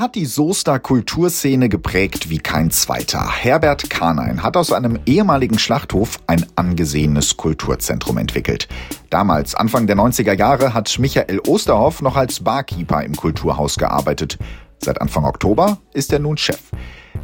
hat 0.00 0.14
die 0.14 0.26
Soester 0.26 0.78
Kulturszene 0.78 1.68
geprägt 1.68 2.30
wie 2.30 2.38
kein 2.38 2.70
zweiter. 2.70 3.28
Herbert 3.30 3.90
Kahnein 3.90 4.42
hat 4.42 4.56
aus 4.56 4.72
einem 4.72 4.98
ehemaligen 5.06 5.58
Schlachthof 5.58 6.18
ein 6.26 6.46
angesehenes 6.56 7.36
Kulturzentrum 7.36 8.18
entwickelt. 8.18 8.68
Damals, 9.10 9.54
Anfang 9.54 9.86
der 9.86 9.96
90er 9.96 10.34
Jahre, 10.34 10.74
hat 10.74 10.98
Michael 10.98 11.40
Osterhoff 11.40 12.02
noch 12.02 12.16
als 12.16 12.40
Barkeeper 12.40 13.02
im 13.02 13.16
Kulturhaus 13.16 13.76
gearbeitet. 13.76 14.38
Seit 14.78 15.00
Anfang 15.00 15.24
Oktober 15.24 15.78
ist 15.92 16.12
er 16.12 16.18
nun 16.18 16.36
Chef. 16.36 16.60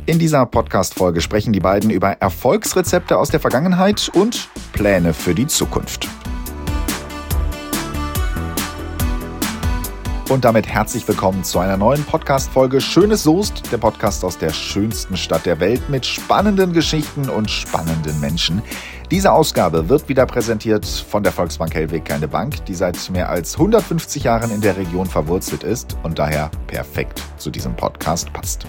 In 0.06 0.18
dieser 0.18 0.44
Podcast-Folge 0.44 1.20
sprechen 1.20 1.52
die 1.52 1.60
beiden 1.60 1.90
über 1.90 2.10
Erfolgsrezepte 2.10 3.16
aus 3.16 3.30
der 3.30 3.40
Vergangenheit 3.40 4.10
und 4.14 4.48
Pläne 4.72 5.14
für 5.14 5.34
die 5.34 5.46
Zukunft. 5.46 6.08
Und 10.30 10.46
damit 10.46 10.66
herzlich 10.66 11.06
willkommen 11.06 11.44
zu 11.44 11.58
einer 11.58 11.76
neuen 11.76 12.02
Podcast-Folge 12.02 12.80
Schönes 12.80 13.24
Soest, 13.24 13.70
der 13.70 13.76
Podcast 13.76 14.24
aus 14.24 14.38
der 14.38 14.50
schönsten 14.54 15.18
Stadt 15.18 15.44
der 15.44 15.60
Welt 15.60 15.90
mit 15.90 16.06
spannenden 16.06 16.72
Geschichten 16.72 17.28
und 17.28 17.50
spannenden 17.50 18.18
Menschen. 18.20 18.62
Diese 19.10 19.32
Ausgabe 19.32 19.90
wird 19.90 20.08
wieder 20.08 20.24
präsentiert 20.24 20.86
von 20.86 21.22
der 21.22 21.30
Volksbank 21.30 21.74
Hellweg 21.74 22.06
keine 22.06 22.26
Bank, 22.26 22.64
die 22.64 22.74
seit 22.74 23.10
mehr 23.10 23.28
als 23.28 23.56
150 23.56 24.24
Jahren 24.24 24.50
in 24.50 24.62
der 24.62 24.78
Region 24.78 25.06
verwurzelt 25.06 25.62
ist 25.62 25.94
und 26.04 26.18
daher 26.18 26.50
perfekt 26.68 27.22
zu 27.36 27.50
diesem 27.50 27.76
Podcast 27.76 28.32
passt. 28.32 28.66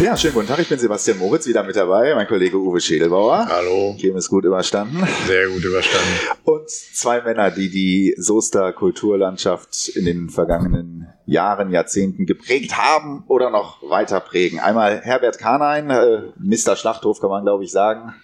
Ja, 0.00 0.16
schönen 0.16 0.32
guten 0.32 0.46
Tag, 0.46 0.58
ich 0.58 0.68
bin 0.70 0.78
Sebastian 0.78 1.18
Moritz, 1.18 1.46
wieder 1.46 1.62
mit 1.62 1.76
dabei, 1.76 2.14
mein 2.14 2.26
Kollege 2.26 2.56
Uwe 2.56 2.80
Schädelbauer. 2.80 3.46
Hallo. 3.50 3.94
Game 3.98 4.16
ist 4.16 4.30
gut 4.30 4.46
überstanden. 4.46 5.06
Sehr 5.26 5.46
gut 5.48 5.62
überstanden. 5.62 6.08
Und 6.44 6.70
zwei 6.70 7.20
Männer, 7.20 7.50
die 7.50 7.68
die 7.68 8.14
Soester 8.16 8.72
Kulturlandschaft 8.72 9.88
in 9.88 10.06
den 10.06 10.30
vergangenen 10.30 11.08
Jahren, 11.26 11.70
Jahrzehnten 11.70 12.24
geprägt 12.24 12.78
haben 12.78 13.24
oder 13.28 13.50
noch 13.50 13.82
weiter 13.82 14.20
prägen. 14.20 14.58
Einmal 14.58 15.02
Herbert 15.02 15.38
Kahnein, 15.38 15.90
äh, 15.90 16.22
Mr. 16.38 16.76
Schlachthof 16.76 17.20
kann 17.20 17.28
man 17.28 17.44
glaube 17.44 17.64
ich 17.64 17.70
sagen. 17.70 18.14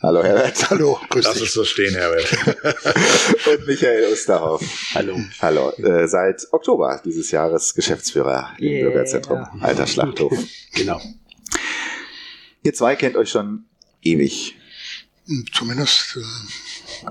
Hallo 0.00 0.22
Herbert. 0.22 0.70
Hallo, 0.70 1.00
grüß 1.10 1.24
Lass 1.24 1.34
dich. 1.34 1.48
es 1.48 1.54
so 1.54 1.64
stehen, 1.64 1.92
Herbert. 1.92 2.32
Und 3.46 3.66
Michael 3.66 4.12
Osterhoff. 4.12 4.62
Hallo. 4.94 5.18
Hallo. 5.40 5.70
Äh, 5.72 6.06
seit 6.06 6.46
Oktober 6.52 7.02
dieses 7.04 7.32
Jahres 7.32 7.74
Geschäftsführer 7.74 8.50
im 8.58 8.68
yeah. 8.68 8.82
Bürgerzentrum 8.84 9.44
Alter 9.60 9.88
Schlachthof. 9.88 10.32
genau. 10.72 11.00
Ihr 12.62 12.74
zwei 12.74 12.94
kennt 12.94 13.16
euch 13.16 13.30
schon 13.30 13.64
ewig. 14.02 14.54
Hm, 15.26 15.46
zumindest 15.52 16.16
äh, 16.16 17.10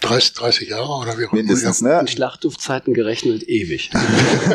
30, 0.00 0.32
30 0.32 0.68
Jahre 0.70 0.88
oder 0.88 1.18
wie 1.18 1.26
auch 1.26 1.32
immer. 1.32 1.42
Mindestens, 1.42 1.82
ne? 1.82 2.00
In 2.00 2.08
Schlachthofzeiten 2.08 2.94
gerechnet 2.94 3.42
ewig. 3.42 3.90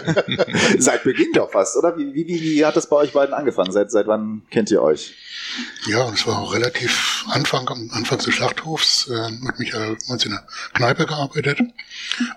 seit 0.79 1.03
Beginn 1.03 1.31
doch 1.33 1.51
fast, 1.51 1.77
oder? 1.77 1.95
Wie, 1.97 2.15
wie, 2.15 2.27
wie 2.27 2.65
hat 2.65 2.75
das 2.75 2.89
bei 2.89 2.95
euch 2.95 3.11
beiden 3.11 3.35
angefangen? 3.35 3.71
Seit, 3.71 3.91
seit 3.91 4.07
wann 4.07 4.41
kennt 4.49 4.71
ihr 4.71 4.81
euch? 4.81 5.13
Ja, 5.87 6.05
und 6.05 6.15
es 6.17 6.25
war 6.25 6.39
auch 6.39 6.53
relativ 6.55 7.12
Anfang, 7.27 7.67
am 7.69 7.89
Anfang 7.91 8.19
des 8.19 8.33
Schlachthofs, 8.33 9.07
äh, 9.07 9.31
mit 9.31 9.59
Michael 9.59 9.97
uns 10.07 10.25
in 10.25 10.31
der 10.31 10.45
Kneipe 10.73 11.05
gearbeitet. 11.05 11.59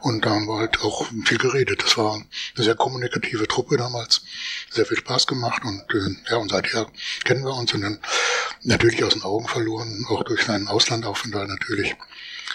Und 0.00 0.24
da 0.24 0.30
haben 0.30 0.46
wir 0.46 0.58
halt 0.58 0.80
auch 0.80 1.06
viel 1.24 1.38
geredet. 1.38 1.82
Das 1.82 1.96
war 1.96 2.14
eine 2.14 2.64
sehr 2.64 2.74
kommunikative 2.74 3.48
Truppe 3.48 3.76
damals. 3.76 4.22
Sehr 4.70 4.86
viel 4.86 4.98
Spaß 4.98 5.26
gemacht 5.26 5.62
und 5.64 5.82
äh, 5.94 6.30
ja, 6.30 6.36
und 6.36 6.50
seither 6.50 6.86
kennen 7.24 7.44
wir 7.44 7.54
uns 7.54 7.72
und 7.74 7.82
dann 7.82 7.98
natürlich 8.62 9.02
aus 9.04 9.14
den 9.14 9.22
Augen 9.22 9.48
verloren, 9.48 10.06
auch 10.08 10.22
durch 10.24 10.44
seinen 10.44 10.68
Auslandaufenthalt 10.68 11.48
natürlich 11.48 11.96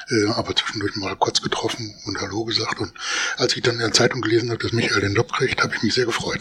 äh, 0.09 0.27
aber 0.27 0.55
zwischendurch 0.55 0.95
mal 0.95 1.15
kurz 1.15 1.41
getroffen 1.41 1.93
und 2.05 2.19
Hallo 2.19 2.45
gesagt. 2.45 2.79
Und 2.79 2.93
als 3.37 3.55
ich 3.55 3.61
dann 3.61 3.75
in 3.75 3.81
der 3.81 3.93
Zeitung 3.93 4.21
gelesen 4.21 4.49
habe, 4.49 4.59
dass 4.59 4.71
Michael 4.71 5.01
den 5.01 5.15
Job 5.15 5.31
kriegt, 5.31 5.61
habe 5.63 5.75
ich 5.75 5.83
mich 5.83 5.93
sehr 5.93 6.05
gefreut. 6.05 6.39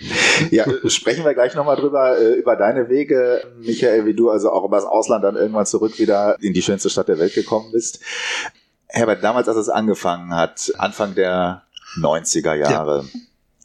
Ja, 0.50 0.64
sprechen 0.86 1.24
wir 1.24 1.34
gleich 1.34 1.54
nochmal 1.54 1.76
drüber, 1.76 2.18
äh, 2.18 2.34
über 2.34 2.56
deine 2.56 2.88
Wege, 2.88 3.42
Michael, 3.58 4.06
wie 4.06 4.14
du 4.14 4.30
also 4.30 4.50
auch 4.50 4.64
übers 4.64 4.84
Ausland 4.84 5.22
dann 5.24 5.36
irgendwann 5.36 5.66
zurück 5.66 5.98
wieder 5.98 6.36
in 6.40 6.54
die 6.54 6.62
schönste 6.62 6.90
Stadt 6.90 7.08
der 7.08 7.18
Welt 7.18 7.34
gekommen 7.34 7.70
bist. 7.72 8.00
Herbert, 8.88 9.22
damals, 9.22 9.48
als 9.48 9.58
es 9.58 9.68
angefangen 9.68 10.34
hat, 10.34 10.72
Anfang 10.78 11.14
der 11.14 11.62
90er 12.00 12.54
Jahre, 12.54 13.04
ja. 13.12 13.20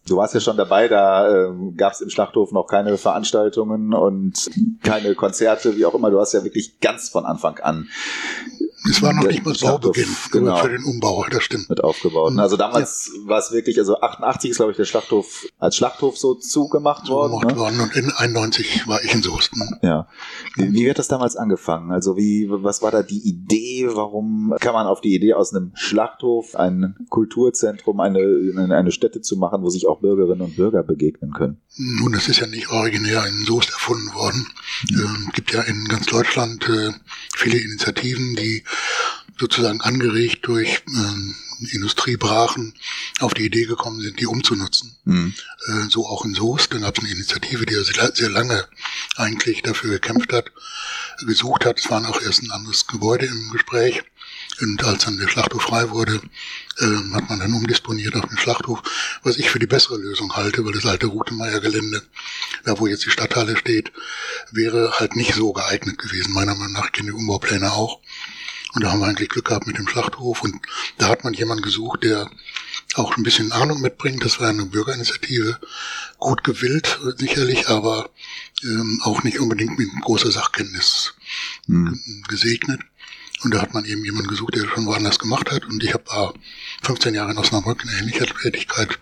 Du 0.08 0.18
warst 0.18 0.36
ja 0.36 0.40
schon 0.40 0.56
dabei, 0.56 0.88
da 0.88 1.48
ähm, 1.48 1.76
gab 1.76 1.94
es 1.94 2.02
im 2.02 2.12
Schlachthof 2.12 2.52
noch 2.52 2.68
keine 2.68 2.96
Veranstaltungen 2.98 3.92
und 3.92 4.52
keine 4.84 5.16
Konzerte, 5.16 5.76
wie 5.78 5.86
auch 5.86 5.96
immer. 5.96 6.12
Du 6.12 6.20
hast 6.20 6.34
ja 6.34 6.44
wirklich 6.44 6.80
ganz 6.80 7.10
von 7.10 7.26
Anfang 7.26 7.58
an 7.58 7.90
es 8.90 9.02
war 9.02 9.14
noch 9.14 9.24
nicht 9.24 9.46
mal 9.46 9.54
Baubeginn 9.60 10.08
genau. 10.32 10.58
für 10.58 10.70
den 10.70 10.84
Umbau, 10.84 11.26
das 11.30 11.44
stimmt. 11.44 11.70
Mit 11.70 11.84
aufgebaut. 11.84 12.34
Mhm. 12.34 12.40
Also 12.40 12.58
damals 12.58 13.12
ja. 13.14 13.30
war 13.30 13.40
es 13.40 13.52
wirklich, 13.52 13.80
also 13.80 14.00
88 14.00 14.52
ist 14.52 14.58
glaube 14.58 14.72
ich 14.72 14.78
der 14.78 14.86
Schlachthof 14.86 15.46
als 15.60 15.76
Schlachthof 15.76 16.18
so 16.18 16.36
zugemacht 16.36 17.10
worden. 17.10 17.34
Zugemacht 17.34 17.56
ne? 17.56 17.62
worden 17.62 17.80
und 17.80 17.96
in 17.96 18.12
91 18.12 18.88
war 18.88 19.04
ich 19.04 19.14
in 19.14 19.24
Soest. 19.24 19.52
Ja. 19.82 20.08
Wie, 20.56 20.74
wie 20.74 20.86
wird 20.86 21.00
das 21.00 21.08
damals 21.08 21.36
angefangen? 21.36 21.92
Also 21.92 22.18
wie, 22.18 22.48
was 22.50 22.82
war 22.82 22.92
da 22.92 23.04
die 23.04 23.28
Idee? 23.28 23.88
Warum 23.92 24.54
kann 24.60 24.74
man 24.74 24.88
auf 24.88 25.02
die 25.02 25.16
Idee 25.16 25.34
aus 25.34 25.54
einem 25.54 25.72
Schlachthof 25.76 26.56
ein 26.56 26.96
Kulturzentrum, 27.10 28.00
eine, 28.00 28.20
eine 28.72 28.92
Stätte 28.92 29.22
zu 29.22 29.38
machen, 29.38 29.62
wo 29.62 29.70
sich 29.70 29.88
auch 29.88 30.00
Bürgerinnen 30.00 30.42
und 30.42 30.56
Bürger 30.56 30.84
begegnen 30.84 31.32
können? 31.32 31.62
Nun, 31.78 32.14
das 32.14 32.28
ist 32.28 32.40
ja 32.40 32.48
nicht 32.48 32.70
originär 32.70 33.26
in 33.28 33.46
Soest 33.46 33.70
erfunden 33.70 34.14
worden. 34.14 34.48
Es 34.84 34.92
mhm. 34.92 35.28
äh, 35.30 35.32
gibt 35.34 35.54
ja 35.54 35.62
in 35.62 35.86
ganz 35.86 36.06
Deutschland 36.06 36.68
äh, 36.70 36.92
viele 37.38 37.58
Initiativen, 37.58 38.36
die 38.36 38.64
sozusagen 39.38 39.82
angeregt 39.82 40.48
durch 40.48 40.82
ähm, 40.88 41.36
Industriebrachen 41.72 42.74
auf 43.20 43.34
die 43.34 43.46
Idee 43.46 43.66
gekommen 43.66 44.02
sind, 44.02 44.20
die 44.20 44.28
umzunutzen. 44.28 44.96
Mhm. 45.06 45.34
Äh, 45.68 45.90
so 45.90 46.06
auch 46.06 46.26
in 46.26 46.34
Soest. 46.34 46.74
Dann 46.74 46.82
gab 46.82 46.98
es 46.98 47.04
eine 47.04 47.14
Initiative, 47.14 47.66
die 47.66 47.76
sehr, 47.76 48.12
sehr 48.14 48.30
lange 48.30 48.68
eigentlich 49.16 49.62
dafür 49.62 49.92
gekämpft 49.92 50.34
hat, 50.34 50.52
gesucht 51.26 51.66
hat. 51.66 51.80
Es 51.80 51.90
war 51.90 52.08
auch 52.10 52.22
erst 52.22 52.44
ein 52.44 52.52
anderes 52.52 52.88
Gebäude 52.88 53.26
im 53.26 53.52
Gespräch. 53.52 54.04
Und 54.62 54.84
als 54.84 55.06
dann 55.06 55.18
der 55.18 55.28
Schlachthof 55.28 55.64
frei 55.64 55.90
wurde, 55.90 56.22
äh, 56.80 57.14
hat 57.14 57.30
man 57.30 57.40
dann 57.40 57.54
umdisponiert 57.54 58.16
auf 58.16 58.28
den 58.28 58.38
Schlachthof, 58.38 58.82
was 59.24 59.38
ich 59.38 59.50
für 59.50 59.60
die 59.60 59.68
bessere 59.68 59.98
Lösung 59.98 60.36
halte, 60.36 60.66
weil 60.66 60.74
das 60.74 60.86
alte 60.86 61.08
Rutemeyer-Gelände, 61.08 62.04
da 62.64 62.80
wo 62.80 62.88
jetzt 62.88 63.06
die 63.06 63.12
Stadthalle 63.12 63.58
steht, 63.58 63.92
wäre 64.52 65.00
halt 65.00 65.16
nicht 65.16 65.34
so 65.34 65.54
geeignet 65.54 65.98
gewesen. 65.98 66.34
Meiner 66.34 66.56
Meinung 66.56 66.74
nach 66.74 66.92
kennen 66.92 67.08
die 67.08 67.14
Umbaupläne 67.14 67.72
auch. 67.72 68.00
Und 68.74 68.84
da 68.84 68.92
haben 68.92 69.00
wir 69.00 69.08
eigentlich 69.08 69.30
Glück 69.30 69.46
gehabt 69.46 69.68
mit 69.68 69.78
dem 69.78 69.88
Schlachthof. 69.88 70.42
Und 70.42 70.56
da 70.98 71.08
hat 71.08 71.24
man 71.24 71.34
jemanden 71.34 71.64
gesucht, 71.64 72.04
der 72.04 72.30
auch 72.96 73.16
ein 73.16 73.24
bisschen 73.24 73.54
Ahnung 73.54 73.82
mitbringt. 73.82 74.24
Das 74.24 74.40
war 74.42 74.50
eine 74.50 74.66
Bürgerinitiative. 74.66 75.60
Gut 76.18 76.44
gewillt, 76.44 77.00
sicherlich, 77.18 77.70
aber 77.70 78.10
ähm, 78.64 79.02
auch 79.04 79.24
nicht 79.24 79.40
unbedingt 79.40 79.80
mit 79.80 79.90
großer 80.02 80.32
Sachkenntnis 80.32 81.14
hm. 81.68 82.24
gesegnet. 82.28 82.82
Und 83.44 83.54
da 83.54 83.62
hat 83.62 83.74
man 83.74 83.86
eben 83.86 84.04
jemanden 84.04 84.30
gesucht, 84.30 84.56
der 84.56 84.68
schon 84.68 84.86
woanders 84.86 85.20
gemacht 85.20 85.52
hat. 85.52 85.66
Und 85.66 85.84
ich 85.84 85.94
habe 85.94 86.34
15 86.84 87.14
Jahre 87.14 87.32
in 87.32 87.38
Osnabrück 87.38 87.84
in 87.84 87.90
ähnlicher 88.00 88.26
Tätigkeit 88.26 88.98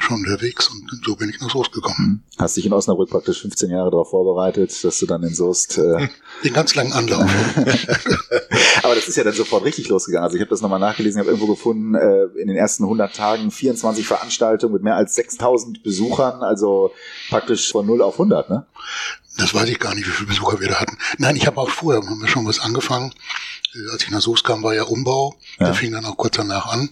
schon 0.00 0.18
unterwegs 0.18 0.68
und 0.68 1.04
so 1.04 1.16
bin 1.16 1.30
ich 1.30 1.40
nach 1.40 1.50
Soest 1.50 1.72
gekommen. 1.72 1.96
Hm. 1.96 2.20
Hast 2.38 2.56
dich 2.56 2.66
in 2.66 2.72
Osnabrück 2.72 3.10
praktisch 3.10 3.40
15 3.40 3.70
Jahre 3.70 3.90
darauf 3.90 4.10
vorbereitet, 4.10 4.84
dass 4.84 4.98
du 4.98 5.06
dann 5.06 5.22
in 5.22 5.34
Soest... 5.34 5.78
Äh 5.78 6.08
Den 6.44 6.52
ganz 6.52 6.74
langen 6.74 6.92
Anlauf. 6.92 7.24
Aber 8.82 8.94
das 8.94 9.08
ist 9.08 9.16
ja 9.16 9.24
dann 9.24 9.32
sofort 9.32 9.64
richtig 9.64 9.88
losgegangen. 9.88 10.24
Also 10.24 10.36
ich 10.36 10.40
habe 10.40 10.50
das 10.50 10.60
nochmal 10.60 10.80
nachgelesen, 10.80 11.20
ich 11.20 11.26
habe 11.26 11.34
irgendwo 11.34 11.52
gefunden, 11.52 11.94
äh, 11.94 12.24
in 12.40 12.48
den 12.48 12.56
ersten 12.56 12.84
100 12.84 13.14
Tagen 13.14 13.50
24 13.50 14.06
Veranstaltungen 14.06 14.74
mit 14.74 14.82
mehr 14.82 14.96
als 14.96 15.14
6000 15.14 15.82
Besuchern, 15.82 16.42
also 16.42 16.92
praktisch 17.28 17.70
von 17.72 17.86
0 17.86 18.02
auf 18.02 18.14
100, 18.14 18.50
ne? 18.50 18.66
Das 19.38 19.52
weiß 19.52 19.68
ich 19.68 19.78
gar 19.78 19.94
nicht, 19.94 20.06
wie 20.06 20.12
viele 20.12 20.28
Besucher 20.28 20.60
wir 20.60 20.68
da 20.68 20.80
hatten. 20.80 20.96
Nein, 21.18 21.36
ich 21.36 21.46
habe 21.46 21.60
auch 21.60 21.68
vorher, 21.68 22.00
haben 22.02 22.20
wir 22.20 22.28
schon 22.28 22.46
was 22.46 22.58
angefangen. 22.58 23.12
Als 23.90 24.04
ich 24.04 24.10
nach 24.10 24.20
Soest 24.20 24.44
kam, 24.44 24.62
war 24.62 24.74
ja 24.74 24.84
Umbau. 24.84 25.36
Ja. 25.58 25.66
Der 25.66 25.74
fing 25.74 25.92
dann 25.92 26.04
auch 26.04 26.16
kurz 26.16 26.36
danach 26.36 26.66
an. 26.66 26.90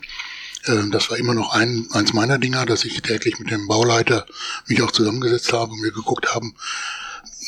Ähm, 0.66 0.90
das 0.90 1.10
war 1.10 1.18
immer 1.18 1.34
noch 1.34 1.52
ein, 1.54 1.88
eins 1.92 2.12
meiner 2.12 2.38
Dinger, 2.38 2.66
dass 2.66 2.84
ich 2.84 3.00
täglich 3.02 3.38
mit 3.38 3.50
dem 3.50 3.66
Bauleiter 3.66 4.26
mich 4.66 4.82
auch 4.82 4.90
zusammengesetzt 4.90 5.52
habe 5.52 5.72
und 5.72 5.82
wir 5.82 5.92
geguckt 5.92 6.34
haben, 6.34 6.54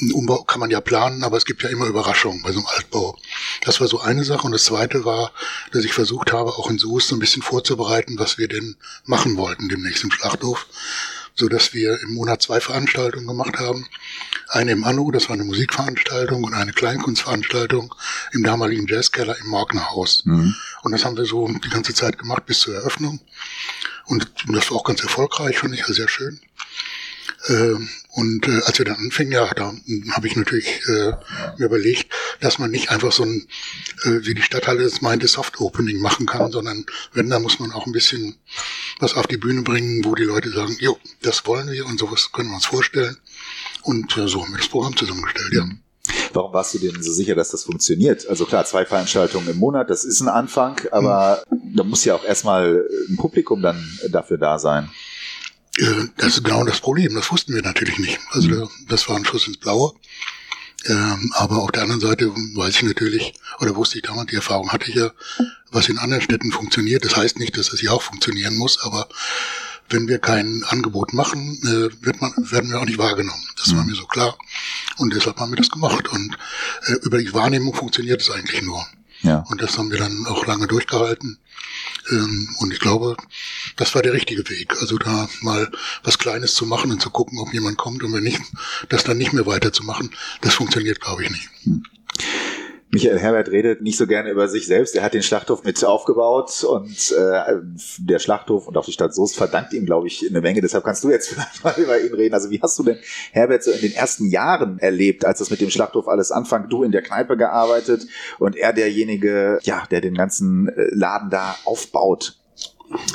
einen 0.01 0.13
Umbau 0.13 0.43
kann 0.43 0.61
man 0.61 0.71
ja 0.71 0.81
planen, 0.81 1.25
aber 1.25 1.39
es 1.39 1.47
gibt 1.47 1.63
ja 1.63 1.71
immer 1.71 1.87
Überraschungen 1.87 2.43
bei 2.43 2.53
so 2.53 2.59
einem 2.59 2.69
Altbau. 2.77 3.19
Das 3.63 3.81
war 3.81 3.89
so 3.89 4.01
eine 4.01 4.25
Sache. 4.25 4.47
Und 4.47 4.53
das 4.53 4.65
zweite 4.65 5.05
war, 5.05 5.33
dass 5.73 5.85
ich 5.85 5.95
versucht 5.95 6.33
habe, 6.33 6.51
auch 6.51 6.69
in 6.69 6.79
Soest 6.79 7.09
so 7.09 7.17
ein 7.17 7.19
bisschen 7.19 7.43
vorzubereiten, 7.43 8.19
was 8.19 8.37
wir 8.37 8.49
denn 8.49 8.77
machen 9.05 9.37
wollten 9.37 9.69
demnächst 9.69 10.05
im 10.05 10.11
Schlachthof 10.11 10.67
so 11.37 11.49
dass 11.49 11.75
wir 11.75 12.01
im 12.03 12.15
Monat 12.15 12.43
zwei 12.43 12.61
Veranstaltungen 12.61 13.27
gemacht 13.27 13.59
haben. 13.59 13.87
Eine 14.49 14.73
im 14.73 14.85
Anno, 14.85 15.11
das 15.11 15.29
war 15.29 15.35
eine 15.35 15.45
Musikveranstaltung 15.45 16.45
und 16.45 16.55
eine 16.55 16.73
Kleinkunstveranstaltung 16.73 17.95
im 18.33 18.43
damaligen 18.43 18.87
Jazzkeller 18.87 19.37
im 19.39 19.49
Morgnerhaus. 19.49 20.25
Mhm. 20.25 20.55
Und 20.83 20.93
das 20.93 21.05
haben 21.05 21.17
wir 21.17 21.27
so 21.27 21.49
die 21.49 21.69
ganze 21.69 21.95
Zeit 21.95 22.19
gemacht 22.19 22.47
bis 22.47 22.61
zur 22.61 22.75
Eröffnung. 22.75 23.21
Und 24.07 24.31
das 24.49 24.71
war 24.71 24.79
auch 24.79 24.85
ganz 24.85 25.03
erfolgreich, 25.03 25.59
fand 25.59 25.75
ich 25.75 25.81
ja 25.81 25.93
sehr 25.93 26.09
schön. 26.09 26.41
Ähm, 27.49 27.89
und 28.11 28.49
äh, 28.49 28.63
als 28.65 28.79
wir 28.79 28.87
dann 28.87 28.97
anfingen, 28.97 29.33
ja, 29.33 29.47
da 29.55 29.75
habe 30.13 30.27
ich 30.27 30.37
natürlich 30.37 30.67
äh, 30.89 31.13
mir 31.59 31.67
überlegt, 31.67 32.13
dass 32.41 32.59
man 32.59 32.71
nicht 32.71 32.91
einfach 32.91 33.13
so 33.13 33.25
ein, 33.25 33.47
äh, 34.05 34.27
wie 34.27 34.35
die 34.35 34.43
Stadthalle 34.43 34.85
es 34.85 35.01
meinte, 35.01 35.29
Soft-Opening 35.29 36.01
machen 36.01 36.27
kann, 36.27 36.53
sondern 36.53 36.85
wenn, 37.13 37.31
da 37.31 37.39
muss 37.39 37.59
man 37.59 37.73
auch 37.73 37.87
ein 37.87 37.93
bisschen 37.93 38.37
was 38.99 39.15
auf 39.15 39.27
die 39.27 39.37
Bühne 39.37 39.63
bringen, 39.63 40.05
wo 40.05 40.15
die 40.15 40.25
Leute 40.25 40.51
sagen, 40.51 40.77
jo, 40.81 40.99
das 41.23 41.47
wollen 41.47 41.71
wir 41.71 41.87
und 41.87 41.99
sowas 41.99 42.31
können 42.33 42.51
wir 42.51 42.57
uns 42.57 42.67
vorstellen. 42.67 43.17
Und 43.83 44.17
äh, 44.17 44.29
so 44.29 44.43
haben 44.43 44.53
wir 44.53 44.59
das 44.59 44.69
Programm 44.69 44.97
zusammengestellt, 44.97 45.53
ja. 45.53 45.69
Warum 46.33 46.53
warst 46.53 46.75
du 46.75 46.79
denn 46.79 47.03
so 47.03 47.13
sicher, 47.13 47.35
dass 47.35 47.51
das 47.51 47.65
funktioniert? 47.65 48.29
Also 48.29 48.45
klar, 48.45 48.65
zwei 48.65 48.85
Veranstaltungen 48.85 49.49
im 49.49 49.57
Monat, 49.57 49.91
das 49.91 50.05
ist 50.05 50.21
ein 50.21 50.29
Anfang, 50.29 50.81
aber 50.93 51.43
mhm. 51.51 51.77
da 51.77 51.83
muss 51.85 52.05
ja 52.05 52.15
auch 52.15 52.25
erstmal 52.25 52.85
ein 53.09 53.17
Publikum 53.17 53.63
dann 53.63 53.99
dafür 54.11 54.39
da 54.39 54.59
sein. 54.59 54.91
Das 56.17 56.29
ist 56.29 56.45
genau 56.45 56.65
das 56.65 56.81
Problem, 56.81 57.15
das 57.15 57.31
wussten 57.31 57.55
wir 57.55 57.63
natürlich 57.63 57.99
nicht. 57.99 58.19
Also 58.31 58.49
mhm. 58.49 58.69
das 58.89 59.09
war 59.09 59.17
ein 59.17 59.25
Schuss 59.25 59.47
ins 59.47 59.59
Blaue. 59.59 59.95
Ähm, 60.89 61.33
aber 61.35 61.63
auf 61.63 61.73
der 61.73 61.83
anderen 61.83 62.01
Seite 62.01 62.31
weiß 62.31 62.77
ich 62.77 62.83
natürlich, 62.83 63.35
oder 63.61 63.77
wusste 63.77 63.99
ich 63.99 64.03
damals, 64.03 64.31
die 64.31 64.37
Erfahrung 64.37 64.71
hatte 64.73 64.89
ich 64.91 64.97
ja, 64.97 65.11
was 65.71 65.89
in 65.89 65.99
anderen 65.99 66.23
Städten 66.23 66.53
funktioniert. 66.53 67.05
Das 67.05 67.17
heißt 67.17 67.39
nicht, 67.39 67.57
dass 67.57 67.73
es 67.73 67.81
hier 67.81 67.93
auch 67.93 68.03
funktionieren 68.03 68.57
muss, 68.57 68.81
aber 68.83 69.09
wenn 69.89 70.09
wir 70.09 70.19
kein 70.19 70.65
Angebot 70.69 71.13
machen, 71.13 71.59
äh, 71.63 72.05
wird 72.05 72.21
man, 72.21 72.33
werden 72.37 72.71
wir 72.71 72.81
auch 72.81 72.85
nicht 72.85 72.99
wahrgenommen. 72.99 73.43
Das 73.57 73.75
war 73.75 73.83
mhm. 73.83 73.91
mir 73.91 73.97
so 73.97 74.07
klar. 74.07 74.37
Und 74.97 75.15
deshalb 75.15 75.39
haben 75.39 75.53
wir 75.53 75.57
das 75.57 75.71
gemacht. 75.71 76.09
Und 76.09 76.37
äh, 76.87 76.95
über 77.03 77.19
die 77.19 77.33
Wahrnehmung 77.33 77.75
funktioniert 77.75 78.21
es 78.21 78.31
eigentlich 78.31 78.63
nur. 78.63 78.85
Ja. 79.23 79.45
Und 79.49 79.63
das 79.63 79.79
haben 79.79 79.91
wir 79.91 79.99
dann 79.99 80.27
auch 80.27 80.47
lange 80.47 80.67
durchgehalten. 80.67 81.39
Ähm, 82.11 82.49
und 82.59 82.73
ich 82.73 82.81
glaube, 82.81 83.17
das 83.77 83.95
war 83.95 84.03
der 84.03 84.13
richtige 84.13 84.49
Weg. 84.49 84.77
Also 84.81 84.99
da 84.99 85.29
mal 85.41 85.71
was 86.03 86.19
Kleines 86.19 86.55
zu 86.55 86.67
machen 86.67 86.91
und 86.91 87.01
zu 87.01 87.11
gucken, 87.11 87.39
ob 87.39 87.53
jemand 87.53 87.79
kommt 87.79 88.03
und 88.03 88.13
wenn 88.13 88.25
nicht, 88.25 88.41
das 88.89 89.05
dann 89.05 89.19
nicht 89.19 89.33
mehr 89.33 89.47
weiterzumachen, 89.47 90.11
das 90.41 90.55
funktioniert, 90.55 91.01
glaube 91.01 91.25
ich, 91.25 91.31
nicht. 91.31 91.49
Michael 92.97 93.19
Herbert 93.19 93.51
redet 93.51 93.83
nicht 93.83 93.99
so 93.99 94.07
gerne 94.07 94.31
über 94.31 94.49
sich 94.49 94.67
selbst. 94.67 94.97
Er 94.97 95.03
hat 95.03 95.13
den 95.13 95.23
Schlachthof 95.23 95.65
mit 95.65 95.85
aufgebaut 95.85 96.65
und 96.65 97.13
äh, 97.13 97.57
der 97.99 98.19
Schlachthof 98.19 98.67
und 98.67 98.77
auch 98.79 98.87
die 98.87 98.93
Stadt 98.93 99.15
Soest 99.15 99.37
verdankt 99.37 99.75
ihm, 99.75 99.85
glaube 99.85 100.07
ich, 100.07 100.25
eine 100.27 100.41
Menge. 100.41 100.63
Deshalb 100.63 100.83
kannst 100.83 101.05
du 101.05 101.11
jetzt 101.11 101.29
vielleicht 101.35 101.63
mal 101.63 101.75
über 101.77 102.01
ihn 102.01 102.15
reden. 102.15 102.33
Also 102.33 102.49
wie 102.49 102.63
hast 102.63 102.79
du 102.79 102.85
denn 102.85 102.97
Herbert 103.33 103.65
so 103.65 103.71
in 103.71 103.83
den 103.83 103.93
ersten 103.93 104.31
Jahren 104.31 104.79
erlebt, 104.79 105.27
als 105.27 105.41
das 105.41 105.51
mit 105.51 105.61
dem 105.61 105.69
Schlachthof 105.69 106.09
alles 106.09 106.33
anfängt? 106.33 106.73
Du 106.73 106.85
in 106.85 106.91
der 106.91 107.03
Kneipe 107.03 107.37
gearbeitet 107.37 108.07
und 108.39 108.57
er 108.57 108.73
derjenige, 108.73 109.59
ja, 109.65 109.85
der 109.91 110.01
den 110.01 110.15
ganzen 110.15 110.71
äh, 110.71 110.87
Laden 110.93 111.29
da 111.29 111.55
aufbaut. 111.67 112.39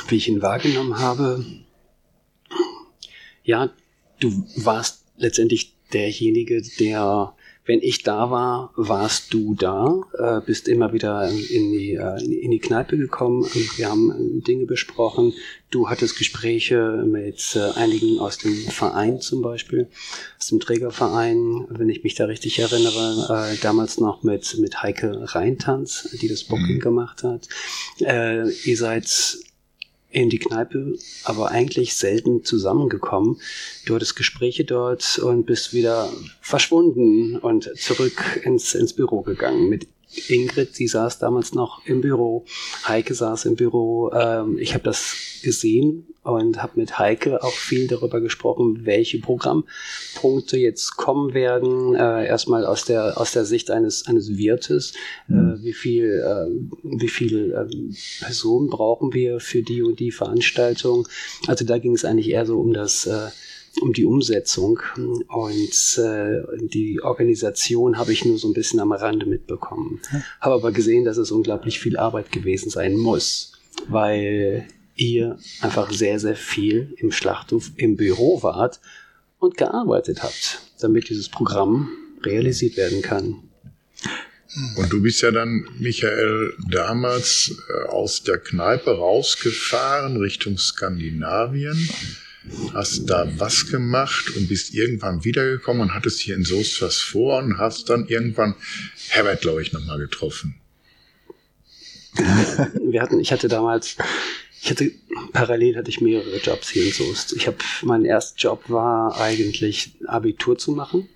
Wie 0.06 0.16
ich 0.16 0.28
ihn 0.28 0.42
wahrgenommen 0.42 1.00
habe, 1.00 1.44
ja, 3.42 3.70
du 4.20 4.46
warst 4.58 5.02
letztendlich 5.16 5.74
derjenige, 5.92 6.62
der 6.78 7.34
wenn 7.64 7.80
ich 7.80 8.02
da 8.02 8.30
war, 8.30 8.72
warst 8.76 9.32
du 9.32 9.54
da, 9.54 10.00
äh, 10.18 10.40
bist 10.44 10.66
immer 10.66 10.92
wieder 10.92 11.28
in 11.28 11.72
die, 11.72 11.94
äh, 11.94 12.20
in 12.20 12.50
die 12.50 12.58
Kneipe 12.58 12.96
gekommen. 12.96 13.44
Wir 13.76 13.88
haben 13.88 14.10
äh, 14.10 14.40
Dinge 14.42 14.66
besprochen. 14.66 15.32
Du 15.70 15.88
hattest 15.88 16.18
Gespräche 16.18 17.04
mit 17.06 17.56
äh, 17.56 17.78
einigen 17.78 18.18
aus 18.18 18.38
dem 18.38 18.54
Verein 18.54 19.20
zum 19.20 19.42
Beispiel, 19.42 19.88
aus 20.38 20.48
dem 20.48 20.58
Trägerverein, 20.58 21.66
wenn 21.70 21.88
ich 21.88 22.02
mich 22.02 22.16
da 22.16 22.24
richtig 22.24 22.58
erinnere, 22.58 23.52
äh, 23.52 23.56
damals 23.62 23.98
noch 23.98 24.24
mit, 24.24 24.58
mit 24.58 24.82
Heike 24.82 25.34
Reintanz, 25.34 26.16
die 26.20 26.28
das 26.28 26.42
Booking 26.42 26.76
mhm. 26.76 26.80
gemacht 26.80 27.22
hat. 27.22 27.48
Äh, 28.00 28.50
ihr 28.50 28.76
seid 28.76 29.38
in 30.12 30.28
die 30.28 30.38
Kneipe, 30.38 30.94
aber 31.24 31.50
eigentlich 31.50 31.94
selten 31.94 32.44
zusammengekommen. 32.44 33.40
Du 33.86 33.94
hattest 33.94 34.14
Gespräche 34.14 34.64
dort 34.64 35.18
und 35.18 35.46
bist 35.46 35.72
wieder 35.72 36.12
verschwunden 36.40 37.38
und 37.38 37.70
zurück 37.76 38.40
ins, 38.44 38.74
ins 38.74 38.92
Büro 38.92 39.22
gegangen 39.22 39.68
mit 39.68 39.88
Ingrid, 40.28 40.74
sie 40.74 40.86
saß 40.86 41.18
damals 41.18 41.54
noch 41.54 41.84
im 41.86 42.00
Büro, 42.00 42.44
Heike 42.86 43.14
saß 43.14 43.46
im 43.46 43.56
Büro. 43.56 44.10
Ähm, 44.12 44.58
ich 44.58 44.74
habe 44.74 44.84
das 44.84 45.14
gesehen 45.42 46.06
und 46.22 46.62
habe 46.62 46.78
mit 46.78 46.98
Heike 46.98 47.42
auch 47.42 47.52
viel 47.52 47.88
darüber 47.88 48.20
gesprochen, 48.20 48.80
welche 48.84 49.18
Programmpunkte 49.18 50.56
jetzt 50.56 50.96
kommen 50.96 51.34
werden. 51.34 51.94
Äh, 51.94 52.26
erstmal 52.26 52.64
aus 52.64 52.84
der 52.84 53.20
aus 53.20 53.32
der 53.32 53.44
Sicht 53.44 53.70
eines 53.70 54.06
eines 54.06 54.36
Wirtes, 54.36 54.92
äh, 55.28 55.62
wie 55.62 55.72
viel 55.72 56.22
äh, 56.24 56.50
wie 56.82 57.08
viel 57.08 57.54
ähm, 57.56 57.94
Personen 58.20 58.68
brauchen 58.68 59.12
wir 59.12 59.40
für 59.40 59.62
die 59.62 59.82
und 59.82 59.98
die 59.98 60.12
Veranstaltung. 60.12 61.08
Also 61.48 61.64
da 61.64 61.78
ging 61.78 61.94
es 61.94 62.04
eigentlich 62.04 62.30
eher 62.30 62.46
so 62.46 62.60
um 62.60 62.72
das 62.72 63.06
äh, 63.06 63.28
um 63.80 63.92
die 63.92 64.04
Umsetzung 64.04 64.80
und 64.96 65.98
äh, 65.98 66.42
die 66.60 67.00
Organisation 67.02 67.96
habe 67.96 68.12
ich 68.12 68.24
nur 68.24 68.38
so 68.38 68.48
ein 68.48 68.52
bisschen 68.54 68.80
am 68.80 68.92
Rande 68.92 69.26
mitbekommen. 69.26 70.00
Habe 70.40 70.56
aber 70.56 70.72
gesehen, 70.72 71.04
dass 71.04 71.16
es 71.16 71.30
unglaublich 71.30 71.80
viel 71.80 71.96
Arbeit 71.96 72.30
gewesen 72.30 72.70
sein 72.70 72.96
muss, 72.96 73.52
weil 73.88 74.66
ihr 74.96 75.38
einfach 75.60 75.90
sehr, 75.90 76.18
sehr 76.18 76.36
viel 76.36 76.94
im 76.98 77.12
Schlachthof 77.12 77.70
im 77.76 77.96
Büro 77.96 78.42
wart 78.42 78.80
und 79.38 79.56
gearbeitet 79.56 80.22
habt, 80.22 80.60
damit 80.80 81.08
dieses 81.08 81.28
Programm 81.28 81.90
realisiert 82.22 82.76
werden 82.76 83.02
kann. 83.02 83.42
Und 84.76 84.92
du 84.92 85.00
bist 85.00 85.22
ja 85.22 85.30
dann, 85.30 85.66
Michael, 85.78 86.52
damals 86.70 87.56
äh, 87.70 87.88
aus 87.88 88.22
der 88.22 88.36
Kneipe 88.36 88.90
rausgefahren 88.90 90.18
Richtung 90.18 90.58
Skandinavien 90.58 91.88
hast 92.74 93.06
da 93.06 93.28
was 93.38 93.66
gemacht 93.68 94.36
und 94.36 94.48
bist 94.48 94.74
irgendwann 94.74 95.24
wiedergekommen 95.24 95.82
und 95.82 95.94
hattest 95.94 96.20
hier 96.20 96.34
in 96.34 96.44
Soest 96.44 96.82
was 96.82 96.98
vor 96.98 97.38
und 97.38 97.58
hast 97.58 97.88
dann 97.88 98.06
irgendwann 98.06 98.54
Herbert, 99.08 99.42
glaube 99.42 99.62
ich, 99.62 99.72
nochmal 99.72 99.98
getroffen. 99.98 100.54
Wir 102.16 103.00
hatten, 103.00 103.20
ich 103.20 103.32
hatte 103.32 103.48
damals, 103.48 103.96
ich 104.60 104.70
hatte, 104.70 104.90
parallel 105.32 105.76
hatte 105.76 105.88
ich 105.88 106.00
mehrere 106.00 106.38
Jobs 106.38 106.68
hier 106.68 106.84
in 106.84 106.92
Soest. 106.92 107.32
Ich 107.32 107.46
habe, 107.46 107.56
mein 107.82 108.04
erster 108.04 108.38
Job 108.38 108.64
war 108.68 109.18
eigentlich 109.20 109.92
Abitur 110.06 110.58
zu 110.58 110.72
machen 110.72 111.08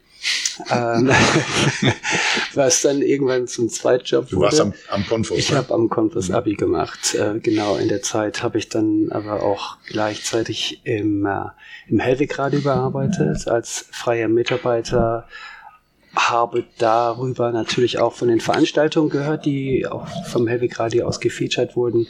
ähm, 0.70 1.10
was 2.56 2.82
dann 2.82 3.02
irgendwann 3.02 3.46
zum 3.46 3.68
Zweitjob 3.68 4.28
Du 4.28 4.40
warst 4.40 4.60
am, 4.60 4.72
am 4.88 5.06
Konfus. 5.06 5.38
Ich 5.38 5.50
ne? 5.50 5.58
habe 5.58 5.74
am 5.74 5.88
Konfus 5.88 6.30
Abi 6.30 6.54
gemacht. 6.54 7.14
Äh, 7.14 7.38
genau, 7.40 7.76
in 7.76 7.88
der 7.88 8.02
Zeit 8.02 8.42
habe 8.42 8.58
ich 8.58 8.68
dann 8.68 9.08
aber 9.10 9.42
auch 9.42 9.78
gleichzeitig 9.86 10.80
im, 10.84 11.26
äh, 11.26 11.44
im 11.88 11.98
Hellwegradio 11.98 12.60
gearbeitet 12.60 13.48
als 13.48 13.86
freier 13.90 14.28
Mitarbeiter 14.28 15.26
habe 16.16 16.64
darüber 16.78 17.52
natürlich 17.52 17.98
auch 17.98 18.14
von 18.14 18.28
den 18.28 18.40
Veranstaltungen 18.40 19.10
gehört, 19.10 19.44
die 19.44 19.86
auch 19.86 20.08
vom 20.24 20.46
Hellweg 20.46 20.78
Radio 20.80 21.06
aus 21.06 21.20
gefeatured 21.20 21.76
wurden. 21.76 22.06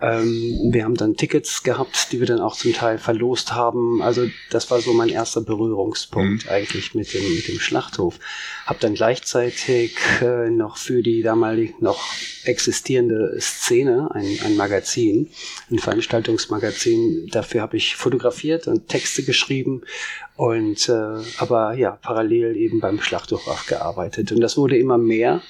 Ähm, 0.00 0.72
wir 0.72 0.84
haben 0.84 0.96
dann 0.96 1.16
Tickets 1.16 1.62
gehabt, 1.62 2.08
die 2.10 2.18
wir 2.18 2.26
dann 2.26 2.40
auch 2.40 2.56
zum 2.56 2.72
Teil 2.72 2.98
verlost 2.98 3.54
haben. 3.54 4.02
Also 4.02 4.26
das 4.50 4.70
war 4.70 4.80
so 4.80 4.92
mein 4.92 5.08
erster 5.08 5.40
Berührungspunkt 5.40 6.44
mhm. 6.44 6.50
eigentlich 6.50 6.94
mit 6.94 7.12
dem, 7.14 7.22
mit 7.34 7.46
dem 7.46 7.60
Schlachthof. 7.60 8.18
Hab 8.66 8.80
dann 8.80 8.94
gleichzeitig 8.94 9.96
äh, 10.20 10.50
noch 10.50 10.76
für 10.76 11.02
die 11.02 11.22
damalig 11.22 11.80
noch 11.80 12.02
existierende 12.44 13.36
Szene 13.40 14.10
ein, 14.12 14.38
ein 14.44 14.56
Magazin, 14.56 15.30
ein 15.70 15.78
Veranstaltungsmagazin. 15.78 17.28
Dafür 17.30 17.62
habe 17.62 17.76
ich 17.76 17.94
fotografiert 17.96 18.66
und 18.66 18.88
Texte 18.88 19.22
geschrieben 19.22 19.82
und 20.36 20.88
äh, 20.88 21.22
aber 21.38 21.74
ja 21.74 21.92
parallel 21.92 22.56
eben 22.56 22.80
beim 22.80 23.00
Schlachthof 23.00 23.46
auch 23.46 23.66
gearbeitet. 23.66 24.32
Und 24.32 24.40
das 24.40 24.56
wurde 24.56 24.76
immer 24.76 24.98
mehr 24.98 25.40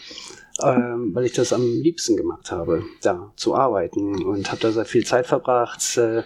ähm, 0.63 1.15
weil 1.15 1.25
ich 1.25 1.33
das 1.33 1.53
am 1.53 1.63
liebsten 1.63 2.17
gemacht 2.17 2.53
habe, 2.53 2.85
da 3.03 3.33
zu 3.37 3.55
arbeiten 3.55 4.25
und 4.25 4.51
habe 4.51 4.61
da 4.61 4.71
sehr 4.71 4.85
viel 4.85 5.05
Zeit 5.05 5.27
verbracht. 5.27 5.97
Äh, 5.97 6.23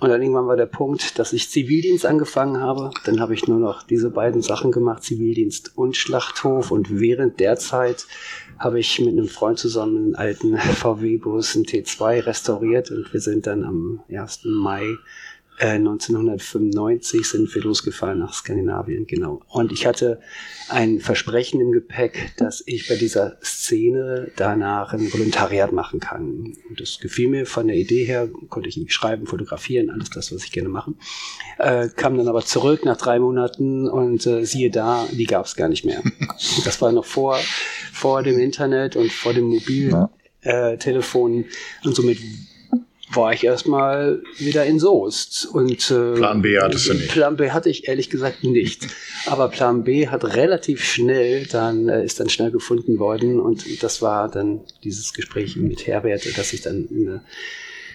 und 0.00 0.10
dann 0.10 0.22
irgendwann 0.22 0.46
war 0.46 0.56
der 0.56 0.66
Punkt, 0.66 1.18
dass 1.18 1.32
ich 1.32 1.50
Zivildienst 1.50 2.06
angefangen 2.06 2.60
habe. 2.60 2.90
Dann 3.04 3.20
habe 3.20 3.34
ich 3.34 3.48
nur 3.48 3.58
noch 3.58 3.82
diese 3.82 4.10
beiden 4.10 4.42
Sachen 4.42 4.70
gemacht, 4.70 5.02
Zivildienst 5.02 5.76
und 5.76 5.96
Schlachthof. 5.96 6.70
Und 6.70 7.00
während 7.00 7.40
der 7.40 7.56
Zeit 7.56 8.06
habe 8.58 8.78
ich 8.78 9.00
mit 9.00 9.08
einem 9.08 9.26
Freund 9.26 9.58
zusammen 9.58 9.96
einen 9.96 10.14
alten 10.14 10.56
VW-Bus, 10.58 11.56
einen 11.56 11.64
T2, 11.64 12.26
restauriert. 12.26 12.92
Und 12.92 13.12
wir 13.12 13.20
sind 13.20 13.48
dann 13.48 13.64
am 13.64 14.00
1. 14.08 14.42
Mai 14.44 14.84
1995 15.60 17.20
äh, 17.20 17.24
sind 17.24 17.54
wir 17.54 17.62
losgefahren 17.62 18.18
nach 18.18 18.32
Skandinavien, 18.32 19.06
genau. 19.06 19.42
Und 19.48 19.72
ich 19.72 19.86
hatte 19.86 20.20
ein 20.68 21.00
Versprechen 21.00 21.60
im 21.60 21.72
Gepäck, 21.72 22.32
dass 22.36 22.62
ich 22.66 22.88
bei 22.88 22.94
dieser 22.96 23.38
Szene 23.42 24.30
danach 24.36 24.92
ein 24.92 25.12
Volontariat 25.12 25.72
machen 25.72 25.98
kann. 26.00 26.54
Und 26.68 26.80
das 26.80 26.98
gefiel 27.00 27.28
mir 27.28 27.46
von 27.46 27.66
der 27.66 27.76
Idee 27.76 28.04
her, 28.04 28.28
konnte 28.48 28.68
ich 28.68 28.92
schreiben, 28.92 29.26
fotografieren, 29.26 29.90
alles 29.90 30.10
das, 30.10 30.32
was 30.32 30.44
ich 30.44 30.52
gerne 30.52 30.68
mache. 30.68 30.94
Äh, 31.58 31.88
kam 31.88 32.16
dann 32.16 32.28
aber 32.28 32.44
zurück 32.44 32.84
nach 32.84 32.96
drei 32.96 33.18
Monaten 33.18 33.88
und 33.88 34.24
äh, 34.26 34.44
siehe 34.44 34.70
da, 34.70 35.08
die 35.10 35.26
gab 35.26 35.46
es 35.46 35.56
gar 35.56 35.68
nicht 35.68 35.84
mehr. 35.84 36.02
Das 36.64 36.80
war 36.80 36.92
noch 36.92 37.04
vor, 37.04 37.36
vor 37.92 38.22
dem 38.22 38.38
Internet 38.38 38.94
und 38.96 39.12
vor 39.12 39.34
dem 39.34 39.44
Mobiltelefon. 39.44 41.40
Äh, 41.40 41.46
und 41.84 41.94
somit 41.96 42.18
war 43.14 43.32
ich 43.32 43.44
erstmal 43.44 44.22
wieder 44.38 44.64
in 44.66 44.78
Soest. 44.78 45.46
Und, 45.46 45.90
äh, 45.90 46.14
Plan 46.14 46.42
B 46.42 46.58
hattest 46.58 46.88
du 46.88 46.94
nicht. 46.94 47.08
Plan 47.08 47.36
B 47.36 47.50
hatte 47.50 47.70
ich 47.70 47.88
ehrlich 47.88 48.10
gesagt 48.10 48.44
nicht. 48.44 48.86
Aber 49.26 49.48
Plan 49.48 49.84
B 49.84 50.08
hat 50.08 50.24
relativ 50.24 50.84
schnell 50.84 51.46
dann, 51.46 51.88
äh, 51.88 52.04
ist 52.04 52.20
dann 52.20 52.28
schnell 52.28 52.50
gefunden 52.50 52.98
worden. 52.98 53.40
Und 53.40 53.82
das 53.82 54.02
war 54.02 54.30
dann 54.30 54.60
dieses 54.84 55.12
Gespräch 55.14 55.56
mit 55.56 55.86
Herbert, 55.86 56.38
dass 56.38 56.52
ich 56.52 56.62
dann 56.62 56.86
in 56.90 57.20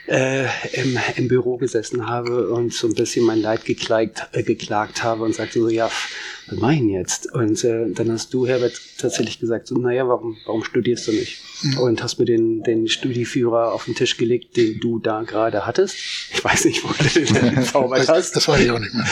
äh, 0.08 0.46
im, 0.74 1.00
im 1.16 1.28
Büro 1.28 1.58
gesessen 1.58 2.08
habe 2.08 2.50
und 2.50 2.74
so 2.74 2.88
ein 2.88 2.94
bisschen 2.94 3.26
mein 3.26 3.42
Leid 3.42 3.66
geklagt, 3.66 4.28
äh, 4.34 4.44
geklagt 4.44 5.04
habe 5.04 5.24
und 5.24 5.34
sagte 5.34 5.60
so, 5.60 5.70
ja, 5.70 5.90
was 6.48 6.60
mache 6.60 6.74
ich 6.74 6.80
denn 6.80 6.90
jetzt? 6.90 7.34
Und 7.34 7.64
äh, 7.64 7.90
dann 7.92 8.12
hast 8.12 8.34
du, 8.34 8.46
Herbert, 8.46 8.80
tatsächlich 8.98 9.40
gesagt, 9.40 9.68
so, 9.68 9.76
naja, 9.76 10.08
warum, 10.08 10.38
warum 10.46 10.64
studierst 10.64 11.08
du 11.08 11.12
nicht? 11.12 11.42
Mhm. 11.62 11.78
Und 11.80 12.04
hast 12.04 12.20
mir 12.20 12.26
den, 12.26 12.64
den 12.64 12.88
Studieführer 12.88 13.72
auf 13.72 13.86
den 13.86 13.96
Tisch 13.96 14.18
gelegt, 14.18 14.58
den 14.58 14.80
du 14.80 15.00
da 15.00 15.24
gerade 15.24 15.66
hattest. 15.66 15.96
Ich 16.34 16.44
weiß 16.44 16.66
nicht, 16.66 16.84
wo 16.84 16.90
du 16.90 17.04
den 17.04 17.56
gezaubert 17.56 18.08
hast. 18.10 18.36
Das 18.36 18.48
weiß 18.48 18.62
ich 18.62 18.72
auch 18.72 18.80
nicht 18.80 18.94
mehr. 18.94 19.06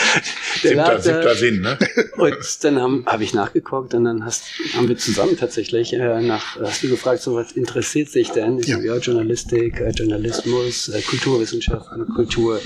siebter, 0.61 1.01
siebter 1.01 1.35
Sinn, 1.35 1.61
ne? 1.61 1.77
Und 2.17 2.63
dann 2.63 2.81
habe 2.81 3.03
hab 3.05 3.21
ich 3.21 3.33
nachgeguckt 3.33 3.93
und 3.93 4.03
dann 4.03 4.25
hast, 4.25 4.43
haben 4.75 4.87
wir 4.87 4.97
zusammen 4.97 5.37
tatsächlich 5.37 5.93
äh, 5.93 6.21
nach, 6.21 6.59
hast 6.59 6.83
du 6.83 6.89
gefragt, 6.89 7.21
so 7.21 7.35
was 7.35 7.53
interessiert 7.53 8.09
sich 8.09 8.29
denn? 8.29 8.59
Ich 8.59 8.67
ja. 8.67 8.77
so, 8.77 8.83
ja, 8.83 8.97
Journalistik, 8.97 9.79
äh, 9.79 9.89
Journalismus, 9.89 10.89
äh, 10.89 11.01
Kulturwissenschaften, 11.01 12.07
Kultur. 12.09 12.61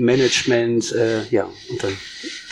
Management, 0.00 0.92
äh, 0.92 1.24
ja, 1.30 1.48
und 1.68 1.82
dann, 1.82 1.92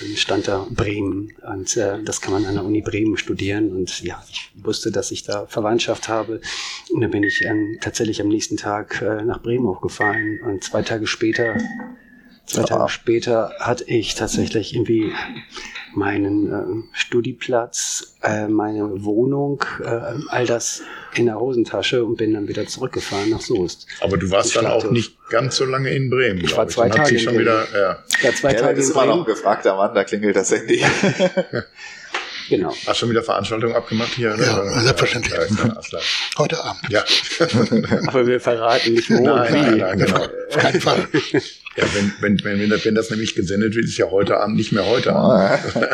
dann 0.01 0.17
stand 0.17 0.49
da 0.49 0.67
Bremen. 0.71 1.33
Und 1.47 1.77
äh, 1.77 2.03
das 2.03 2.21
kann 2.21 2.33
man 2.33 2.45
an 2.45 2.55
der 2.55 2.65
Uni 2.65 2.81
Bremen 2.81 3.17
studieren. 3.17 3.71
Und 3.71 4.03
ja, 4.03 4.23
ich 4.31 4.51
wusste, 4.55 4.91
dass 4.91 5.11
ich 5.11 5.23
da 5.25 5.47
Verwandtschaft 5.47 6.09
habe. 6.09 6.41
Und 6.91 7.01
dann 7.01 7.11
bin 7.11 7.23
ich 7.23 7.43
ähm, 7.43 7.79
tatsächlich 7.81 8.21
am 8.21 8.29
nächsten 8.29 8.57
Tag 8.57 9.03
äh, 9.03 9.25
nach 9.25 9.43
Bremen 9.43 9.67
hochgefahren 9.67 10.41
und 10.45 10.65
zwei 10.65 10.83
Tage 10.83 11.07
später 11.07 11.57
Zwei 12.49 12.63
Tage 12.63 12.89
später 12.89 13.53
hatte 13.61 13.85
ich 13.85 14.15
tatsächlich 14.15 14.75
irgendwie 14.75 15.13
meinen 15.95 16.53
äh, 16.53 16.85
Studieplatz, 16.93 18.17
äh, 18.23 18.49
meine 18.49 19.05
Wohnung, 19.05 19.65
äh, 19.83 19.89
all 20.29 20.47
das 20.47 20.83
in 21.15 21.27
der 21.27 21.39
Hosentasche 21.39 22.05
und 22.05 22.17
bin 22.17 22.35
dann 22.35 22.49
wieder 22.49 22.67
zurückgefahren 22.67 23.31
nach 23.31 23.41
Soest. 23.41 23.87
Aber 24.01 24.17
du 24.17 24.31
warst 24.31 24.57
dann 24.57 24.67
auch 24.67 24.91
nicht 24.91 25.17
ganz 25.31 25.57
so 25.57 25.65
lange 25.65 25.91
in 25.91 26.11
Bremen. 26.11 26.41
Ich 26.45 26.57
war 26.57 26.69
zwei 26.69 26.89
ich. 26.89 26.95
Tage 26.95 27.15
in 27.15 27.21
schon 27.21 27.39
Wieder, 27.39 27.67
ja. 27.75 27.99
Ich 28.19 28.25
war 28.25 28.35
zwei 28.35 28.53
ja, 28.53 28.61
Tage 28.61 28.81
ist 28.81 28.89
in 28.89 28.95
Bremen. 28.95 29.05
immer 29.05 29.17
noch 29.17 29.27
ein 29.27 29.33
gefragter 29.33 29.77
Mann, 29.77 29.95
da 29.95 30.05
klingelt 30.05 30.37
das 30.37 30.51
Handy. 30.51 30.85
Genau. 32.49 32.71
Hast 32.71 32.87
du 32.87 32.95
schon 32.95 33.11
wieder 33.11 33.23
Veranstaltungen 33.23 33.75
abgemacht 33.75 34.15
hier? 34.15 34.35
Ne? 34.37 34.43
Ja, 34.43 34.81
selbstverständlich. 34.81 35.35
Ja, 35.35 36.01
Heute 36.39 36.65
Abend. 36.65 36.83
Ja. 36.89 37.05
Aber 38.07 38.27
wir 38.27 38.41
verraten 38.41 38.95
nicht 38.95 39.11
wo 39.11 39.23
nein, 39.23 39.55
und 39.55 39.55
wie. 39.55 39.79
Nein, 39.79 39.79
nein, 39.79 39.99
genau. 39.99 40.25
Auf 40.49 40.57
keinen 40.57 40.81
Fall. 40.81 41.09
Ja, 41.79 41.85
wenn, 41.95 42.13
wenn, 42.21 42.45
wenn, 42.45 42.71
wenn, 42.71 42.95
das 42.97 43.11
nämlich 43.11 43.37
gesendet 43.37 43.77
wird, 43.77 43.85
ist 43.85 43.97
ja 43.99 44.11
heute 44.11 44.39
Abend 44.39 44.57
nicht 44.57 44.73
mehr 44.73 44.85
heute 44.85 45.15
Abend. 45.15 45.61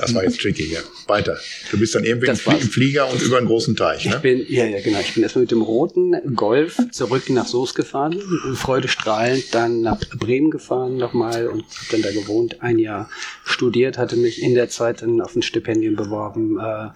das 0.00 0.12
war 0.12 0.24
jetzt 0.24 0.40
tricky, 0.40 0.72
ja. 0.72 0.80
Weiter. 1.06 1.38
Du 1.70 1.78
bist 1.78 1.94
dann 1.94 2.02
irgendwie 2.02 2.26
im 2.26 2.36
Flieger 2.36 3.08
und 3.08 3.22
über 3.22 3.38
einen 3.38 3.46
großen 3.46 3.76
Teich, 3.76 4.06
ne? 4.06 4.16
Ich 4.16 4.22
bin, 4.22 4.44
ja, 4.48 4.64
ja, 4.64 4.80
genau. 4.80 4.98
Ich 4.98 5.14
bin 5.14 5.22
erstmal 5.22 5.42
mit 5.42 5.52
dem 5.52 5.62
roten 5.62 6.34
Golf 6.34 6.78
zurück 6.90 7.30
nach 7.30 7.46
Soos 7.46 7.76
gefahren, 7.76 8.20
freudestrahlend, 8.54 9.54
dann 9.54 9.82
nach 9.82 10.00
Bremen 10.16 10.50
gefahren 10.50 10.96
nochmal 10.96 11.46
und 11.46 11.64
dann 11.92 12.02
da 12.02 12.10
gewohnt, 12.10 12.60
ein 12.60 12.80
Jahr 12.80 13.08
studiert, 13.58 13.98
hatte 13.98 14.16
mich 14.16 14.40
in 14.40 14.54
der 14.54 14.68
Zeit 14.68 15.02
dann 15.02 15.20
auf 15.20 15.34
ein 15.34 15.42
Stipendium 15.42 15.96
beworben 15.96 16.60
äh, 16.60 16.90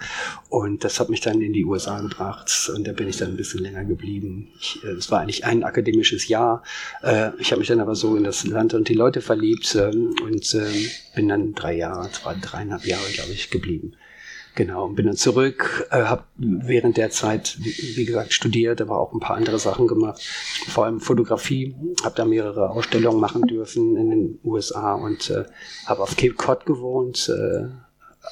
und 0.48 0.84
das 0.84 1.00
hat 1.00 1.10
mich 1.10 1.20
dann 1.20 1.42
in 1.42 1.52
die 1.52 1.64
USA 1.64 2.00
gebracht 2.00 2.70
und 2.74 2.86
da 2.86 2.92
bin 2.92 3.08
ich 3.08 3.16
dann 3.16 3.30
ein 3.30 3.36
bisschen 3.36 3.60
länger 3.60 3.84
geblieben. 3.84 4.48
Es 4.96 5.10
war 5.10 5.20
eigentlich 5.20 5.44
ein 5.44 5.64
akademisches 5.64 6.28
Jahr. 6.28 6.62
Äh, 7.02 7.30
ich 7.38 7.50
habe 7.50 7.58
mich 7.58 7.68
dann 7.68 7.80
aber 7.80 7.96
so 7.96 8.14
in 8.14 8.22
das 8.22 8.46
Land 8.46 8.74
und 8.74 8.88
die 8.88 8.94
Leute 8.94 9.22
verliebt 9.22 9.74
ähm, 9.74 10.14
und 10.22 10.54
ähm, 10.54 10.88
bin 11.16 11.28
dann 11.28 11.52
drei 11.54 11.76
Jahre, 11.76 12.08
zwei, 12.12 12.36
dreieinhalb 12.40 12.86
Jahre, 12.86 13.10
glaube 13.12 13.32
ich, 13.32 13.50
geblieben. 13.50 13.94
Genau, 14.54 14.88
bin 14.88 15.06
dann 15.06 15.16
zurück, 15.16 15.88
äh, 15.90 16.02
habe 16.02 16.24
während 16.36 16.98
der 16.98 17.10
Zeit, 17.10 17.56
wie, 17.60 17.96
wie, 17.96 18.04
gesagt, 18.04 18.34
studiert, 18.34 18.82
aber 18.82 18.98
auch 19.00 19.14
ein 19.14 19.20
paar 19.20 19.36
andere 19.36 19.58
Sachen 19.58 19.86
gemacht, 19.86 20.20
vor 20.68 20.84
allem 20.84 21.00
Fotografie, 21.00 21.74
habe 22.04 22.14
da 22.16 22.26
mehrere 22.26 22.68
Ausstellungen 22.68 23.18
machen 23.18 23.42
dürfen 23.42 23.96
in 23.96 24.10
den 24.10 24.38
USA 24.44 24.94
und 24.94 25.30
äh, 25.30 25.44
habe 25.86 26.02
auf 26.02 26.16
Cape 26.16 26.34
Cod 26.34 26.66
gewohnt, 26.66 27.30
äh, 27.30 27.68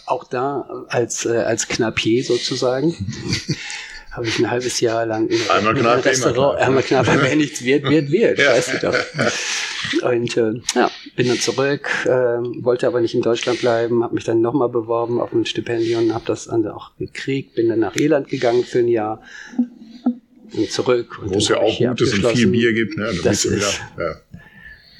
auch 0.06 0.24
da 0.24 0.84
als, 0.88 1.24
äh, 1.24 1.38
als 1.38 1.68
Knapier 1.68 2.22
sozusagen. 2.22 2.94
habe 4.10 4.26
ich 4.26 4.38
ein 4.38 4.50
halbes 4.50 4.80
Jahr 4.80 5.06
lang 5.06 5.28
in 5.28 5.38
einmal 5.48 5.74
knapp, 5.74 6.04
Restaurant, 6.04 6.58
einmal 6.58 6.82
knapp, 6.82 7.06
wenn 7.06 7.38
nichts 7.38 7.64
wird, 7.64 7.88
wird, 7.88 8.10
wird, 8.10 8.38
ja. 8.38 8.52
weißt 8.52 8.74
du 8.74 8.78
doch. 8.90 10.10
Und 10.10 10.36
äh, 10.36 10.52
ja, 10.74 10.90
bin 11.16 11.28
dann 11.28 11.38
zurück, 11.38 11.88
äh, 12.04 12.08
wollte 12.08 12.86
aber 12.86 13.00
nicht 13.00 13.14
in 13.14 13.22
Deutschland 13.22 13.60
bleiben, 13.60 14.02
habe 14.02 14.14
mich 14.14 14.24
dann 14.24 14.40
nochmal 14.40 14.68
beworben 14.68 15.20
auf 15.20 15.32
ein 15.32 15.46
Stipendium, 15.46 16.12
habe 16.12 16.24
das 16.26 16.46
dann 16.46 16.66
auch 16.68 16.96
gekriegt, 16.96 17.54
bin 17.54 17.68
dann 17.68 17.80
nach 17.80 17.96
Irland 17.96 18.28
gegangen 18.28 18.64
für 18.64 18.80
ein 18.80 18.88
Jahr, 18.88 19.22
bin 20.52 20.68
zurück. 20.68 21.18
Wo 21.22 21.36
es 21.36 21.48
ja 21.48 21.58
auch 21.58 21.78
gut 21.78 22.00
ist 22.00 22.14
und 22.14 22.26
viel 22.26 22.48
Bier 22.48 22.72
gibt, 22.72 22.96
ne? 22.96 23.12
Das 23.22 23.44
ist, 23.44 23.56
wieder, 23.56 24.04
ja. 24.04 24.40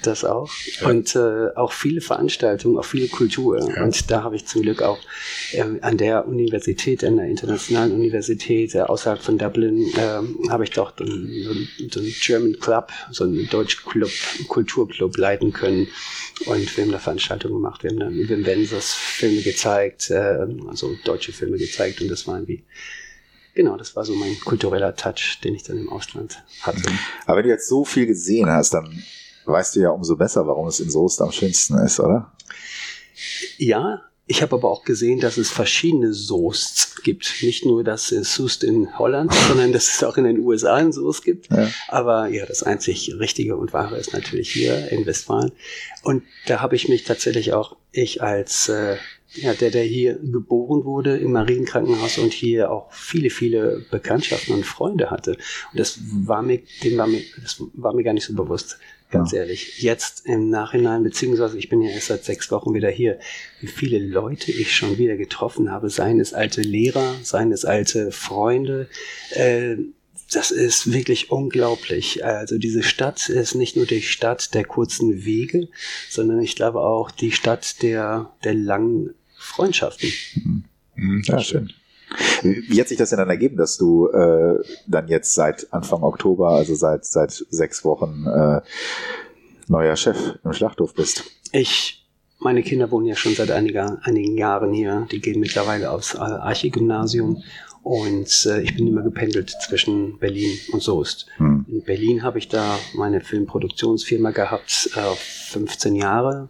Das 0.03 0.25
auch. 0.25 0.51
Ja. 0.81 0.89
Und 0.89 1.15
äh, 1.15 1.49
auch 1.57 1.73
viele 1.73 2.01
Veranstaltungen, 2.01 2.79
auch 2.79 2.85
viele 2.85 3.09
Kultur. 3.09 3.59
Ja. 3.59 3.83
Und 3.83 4.11
da 4.11 4.23
habe 4.23 4.37
ich 4.37 4.47
zum 4.47 4.63
Glück 4.63 4.83
auch 4.83 4.99
äh, 5.53 5.63
an 5.81 5.99
der 5.99 6.27
Universität, 6.27 7.05
an 7.05 7.17
der 7.17 7.27
internationalen 7.27 7.93
Universität 7.93 8.75
äh, 8.75 8.81
außerhalb 8.81 9.21
von 9.21 9.37
Dublin, 9.37 9.91
äh, 9.97 10.49
habe 10.49 10.65
ich 10.65 10.71
doch 10.71 10.95
so, 10.99 11.05
so 11.05 12.01
einen 12.01 12.15
German 12.21 12.59
Club, 12.59 12.93
so 13.11 13.25
einen 13.25 13.49
Deutsch-Club, 13.49 14.11
Kulturclub 14.49 15.17
leiten 15.17 15.53
können. 15.53 15.89
Und 16.47 16.77
wir 16.77 16.85
haben 16.85 16.93
da 16.93 16.99
Veranstaltungen 16.99 17.55
gemacht. 17.55 17.83
Wir 17.83 17.91
haben 17.91 17.99
dann 17.99 18.17
Wim 18.17 18.47
Wenders 18.47 18.95
Filme 18.95 19.43
gezeigt, 19.43 20.11
äh, 20.11 20.47
also 20.69 20.97
deutsche 21.05 21.33
Filme 21.33 21.59
gezeigt. 21.59 22.01
Und 22.01 22.09
das 22.09 22.27
war 22.27 22.37
irgendwie 22.37 22.63
genau, 23.55 23.77
das 23.77 23.95
war 23.97 24.05
so 24.05 24.15
mein 24.15 24.39
kultureller 24.41 24.95
Touch, 24.97 25.39
den 25.45 25.55
ich 25.55 25.63
dann 25.63 25.79
im 25.79 25.89
Ausland 25.91 26.43
hatte. 26.63 26.83
Aber 27.27 27.39
wenn 27.39 27.45
du 27.45 27.51
jetzt 27.51 27.69
so 27.69 27.85
viel 27.85 28.07
gesehen 28.07 28.49
hast, 28.49 28.75
dann 28.75 29.03
weißt 29.45 29.77
du 29.77 29.81
ja 29.81 29.91
umso 29.91 30.17
besser, 30.17 30.47
warum 30.47 30.69
es 30.69 30.81
in 30.81 30.91
Soest 30.91 31.21
am 31.21 31.33
schönsten 31.33 31.79
ist, 31.79 32.01
oder? 32.01 32.33
Ja, 33.59 34.03
ich 34.31 34.43
habe 34.43 34.55
aber 34.55 34.71
auch 34.71 34.85
gesehen, 34.85 35.19
dass 35.19 35.39
es 35.39 35.51
verschiedene 35.51 36.13
Soasts 36.13 37.03
gibt. 37.03 37.43
Nicht 37.43 37.67
nur 37.67 37.83
das 37.83 38.09
Soest 38.09 38.63
in 38.63 38.97
Holland, 38.97 39.35
sondern 39.49 39.73
dass 39.73 39.89
es 39.89 40.05
auch 40.05 40.17
in 40.17 40.23
den 40.25 40.39
USA 40.39 40.77
ein 40.77 40.93
Soest 40.93 41.25
gibt. 41.25 41.51
Ja. 41.51 41.69
Aber 41.89 42.29
ja, 42.29 42.47
das 42.47 42.63
einzig 42.63 43.13
Richtige 43.19 43.57
und 43.57 43.73
Wahre 43.73 43.99
ist 43.99 44.13
natürlich 44.13 44.53
hier 44.53 44.93
in 44.93 45.05
Westfalen. 45.05 45.51
Und 46.05 46.23
da 46.47 46.61
habe 46.61 46.77
ich 46.77 46.89
mich 46.89 47.03
tatsächlich 47.03 47.53
auch, 47.55 47.77
ich 47.91 48.23
als 48.23 48.69
äh, 48.69 48.99
ja, 49.35 49.55
der, 49.55 49.71
der 49.71 49.85
hier 49.85 50.15
geboren 50.15 50.85
wurde 50.85 51.17
im 51.19 51.33
Marienkrankenhaus 51.33 52.19
und 52.19 52.33
hier 52.33 52.71
auch 52.71 52.93
viele, 52.93 53.31
viele 53.31 53.85
Bekanntschaften 53.91 54.55
und 54.55 54.67
Freunde 54.67 55.11
hatte. 55.11 55.33
Und 55.73 55.81
das 55.81 56.01
war 56.03 56.43
mir, 56.43 56.61
dem 56.83 56.99
war 56.99 57.07
mir, 57.07 57.23
das 57.43 57.63
war 57.75 57.95
mir 57.95 58.03
gar 58.03 58.13
nicht 58.13 58.25
so 58.25 58.35
bewusst 58.35 58.79
ganz 59.11 59.33
ja. 59.33 59.41
ehrlich. 59.41 59.83
Jetzt 59.83 60.27
im 60.27 60.51
Nachhinein, 60.51 61.03
beziehungsweise 61.03 61.59
ich 61.59 61.69
bin 61.69 61.83
ja 61.83 61.91
erst 61.91 62.07
seit 62.07 62.25
sechs 62.25 62.51
Wochen 62.51 62.75
wieder 62.75 62.91
hier, 62.91 63.19
wie 63.61 63.67
viele 63.67 63.99
Leute 63.99 64.53
ich 64.53 64.75
schon 64.75 64.99
wieder 64.99 65.17
getroffen 65.17 65.71
habe, 65.71 65.91
seien 65.91 66.21
es 66.21 66.33
alte 66.33 66.63
Lehrer, 66.63 67.15
seien 67.23 67.53
es 67.53 67.65
alte 67.65 68.13
Freunde, 68.13 68.89
äh, 69.31 69.77
das 70.33 70.53
ist 70.53 70.93
wirklich 70.93 71.31
unglaublich. 71.31 72.25
Also 72.25 72.57
diese 72.57 72.85
Stadt 72.85 73.29
ist 73.29 73.55
nicht 73.55 73.77
nur 73.77 73.87
die 73.87 74.03
Stadt 74.03 74.55
der 74.55 74.65
kurzen 74.65 75.25
Wege, 75.25 75.69
sondern 76.09 76.41
ich 76.41 76.55
glaube 76.55 76.81
auch 76.81 77.11
die 77.11 77.33
Stadt 77.33 77.83
der, 77.83 78.33
der 78.45 78.55
langen 78.55 79.15
Freundschaften. 79.51 80.13
Mhm. 80.95 81.23
Ja, 81.27 81.39
schön. 81.41 81.73
Wie 82.43 82.81
hat 82.81 82.89
sich 82.89 82.99
das 82.99 83.11
denn 83.11 83.19
dann 83.19 83.29
ergeben, 83.29 83.57
dass 83.57 83.77
du 83.77 84.09
äh, 84.09 84.59
dann 84.87 85.09
jetzt 85.09 85.35
seit 85.35 85.73
Anfang 85.73 86.03
Oktober, 86.03 86.51
also 86.51 86.75
seit, 86.75 87.05
seit 87.05 87.31
sechs 87.51 87.85
Wochen, 87.85 88.27
äh, 88.27 88.61
neuer 89.69 89.97
Chef 89.97 90.17
im 90.43 90.53
Schlachthof 90.53 90.95
bist? 90.95 91.25
Ich, 91.53 92.07
meine 92.41 92.63
Kinder 92.63 92.91
wohnen 92.91 93.07
ja 93.07 93.15
schon 93.15 93.35
seit 93.35 93.51
einiger, 93.51 93.99
einigen 94.03 94.37
Jahren 94.37 94.73
hier. 94.73 95.07
Die 95.13 95.21
gehen 95.21 95.41
mittlerweile 95.41 95.91
aufs 95.91 96.17
Archigymnasium 96.17 97.43
und 97.83 98.47
äh, 98.47 98.61
ich 98.63 98.77
bin 98.77 98.89
immer 98.89 99.03
gependelt 99.03 99.57
zwischen 99.67 100.19
Berlin 100.19 100.59
und 100.73 100.83
Soest. 100.83 101.27
Hm. 101.37 101.65
In 101.69 101.83
Berlin 101.83 102.23
habe 102.23 102.39
ich 102.39 102.49
da 102.49 102.79
meine 102.95 103.21
Filmproduktionsfirma 103.21 104.33
gehabt, 104.33 104.91
äh, 104.97 105.15
15 105.15 105.95
Jahre 105.95 106.49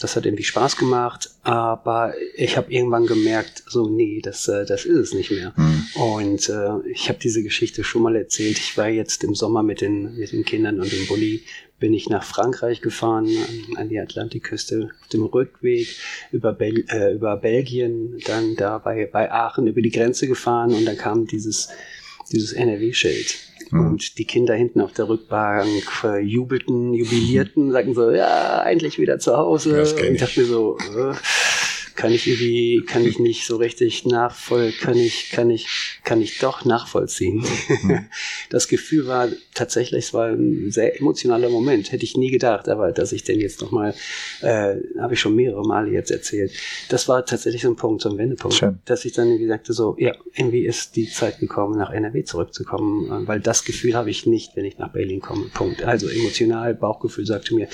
das 0.00 0.14
hat 0.14 0.26
irgendwie 0.26 0.44
Spaß 0.44 0.76
gemacht, 0.76 1.30
aber 1.42 2.14
ich 2.36 2.56
habe 2.56 2.72
irgendwann 2.72 3.06
gemerkt, 3.06 3.64
so 3.66 3.88
nee, 3.88 4.20
das, 4.22 4.46
äh, 4.46 4.64
das 4.64 4.84
ist 4.84 4.96
es 4.96 5.14
nicht 5.14 5.30
mehr. 5.30 5.52
Mhm. 5.56 5.86
Und 5.94 6.48
äh, 6.48 6.88
ich 6.92 7.08
habe 7.08 7.18
diese 7.18 7.42
Geschichte 7.42 7.82
schon 7.82 8.02
mal 8.02 8.14
erzählt. 8.14 8.58
Ich 8.58 8.76
war 8.76 8.88
jetzt 8.88 9.24
im 9.24 9.34
Sommer 9.34 9.62
mit 9.62 9.80
den, 9.80 10.16
mit 10.16 10.32
den 10.32 10.44
Kindern 10.44 10.80
und 10.80 10.92
dem 10.92 11.06
Bulli, 11.08 11.42
bin 11.80 11.94
ich 11.94 12.08
nach 12.08 12.24
Frankreich 12.24 12.80
gefahren, 12.80 13.26
an, 13.26 13.76
an 13.76 13.88
die 13.88 13.98
Atlantikküste, 13.98 14.90
auf 15.00 15.08
dem 15.08 15.24
Rückweg 15.24 15.88
über, 16.32 16.52
Bel 16.52 16.84
äh, 16.88 17.14
über 17.14 17.36
Belgien, 17.36 18.18
dann 18.26 18.56
da 18.56 18.78
bei, 18.78 19.06
bei 19.06 19.30
Aachen 19.30 19.66
über 19.66 19.80
die 19.80 19.90
Grenze 19.90 20.26
gefahren 20.26 20.74
und 20.74 20.84
dann 20.84 20.96
kam 20.96 21.26
dieses, 21.26 21.68
dieses 22.32 22.52
NRW-Schild. 22.52 23.36
Mhm. 23.70 23.86
Und 23.86 24.18
die 24.18 24.24
Kinder 24.24 24.54
hinten 24.54 24.80
auf 24.80 24.92
der 24.92 25.08
Rückbank 25.08 25.84
jubelten, 26.22 26.94
jubilierten, 26.94 27.72
sagten 27.72 27.94
so, 27.94 28.10
ja, 28.10 28.62
endlich 28.62 28.98
wieder 28.98 29.18
zu 29.18 29.36
Hause. 29.36 29.80
Und 29.82 30.12
ich 30.14 30.20
dachte 30.20 30.40
mir 30.40 30.46
so, 30.46 30.78
äh, 30.78 31.14
kann 31.98 32.12
ich 32.12 32.28
irgendwie, 32.28 32.84
kann 32.86 33.04
ich 33.04 33.18
nicht 33.18 33.44
so 33.44 33.56
richtig 33.56 34.06
nachvoll, 34.06 34.70
kann 34.70 34.96
ich, 34.96 35.30
kann 35.30 35.50
ich, 35.50 35.98
kann 36.04 36.22
ich 36.22 36.38
doch 36.38 36.64
nachvollziehen. 36.64 37.44
Mhm. 37.82 38.06
Das 38.50 38.68
Gefühl 38.68 39.06
war 39.06 39.28
tatsächlich, 39.52 40.06
es 40.06 40.14
war 40.14 40.28
ein 40.28 40.70
sehr 40.70 40.98
emotionaler 40.98 41.50
Moment. 41.50 41.92
Hätte 41.92 42.04
ich 42.04 42.16
nie 42.16 42.30
gedacht, 42.30 42.68
aber 42.68 42.92
dass 42.92 43.12
ich 43.12 43.24
den 43.24 43.40
jetzt 43.40 43.60
nochmal, 43.60 43.94
äh, 44.40 44.76
habe 44.98 45.14
ich 45.14 45.20
schon 45.20 45.34
mehrere 45.34 45.66
Male 45.66 45.90
jetzt 45.90 46.10
erzählt. 46.10 46.52
Das 46.88 47.08
war 47.08 47.26
tatsächlich 47.26 47.62
so 47.62 47.68
ein 47.68 47.76
Punkt, 47.76 48.00
so 48.00 48.10
ein 48.10 48.16
Wendepunkt, 48.16 48.56
Schön. 48.56 48.78
dass 48.86 49.04
ich 49.04 49.12
dann 49.12 49.28
irgendwie 49.28 49.48
sagte 49.48 49.74
so, 49.74 49.96
ja, 49.98 50.14
irgendwie 50.34 50.64
ist 50.64 50.96
die 50.96 51.10
Zeit 51.10 51.40
gekommen, 51.40 51.76
nach 51.76 51.90
NRW 51.90 52.24
zurückzukommen, 52.24 53.26
weil 53.26 53.40
das 53.40 53.64
Gefühl 53.64 53.94
habe 53.94 54.08
ich 54.08 54.24
nicht, 54.24 54.56
wenn 54.56 54.64
ich 54.64 54.78
nach 54.78 54.92
Berlin 54.92 55.20
komme. 55.20 55.50
Punkt. 55.52 55.82
Also 55.82 56.08
emotional, 56.08 56.74
Bauchgefühl 56.74 57.26
sagte 57.26 57.54
mir, 57.54 57.68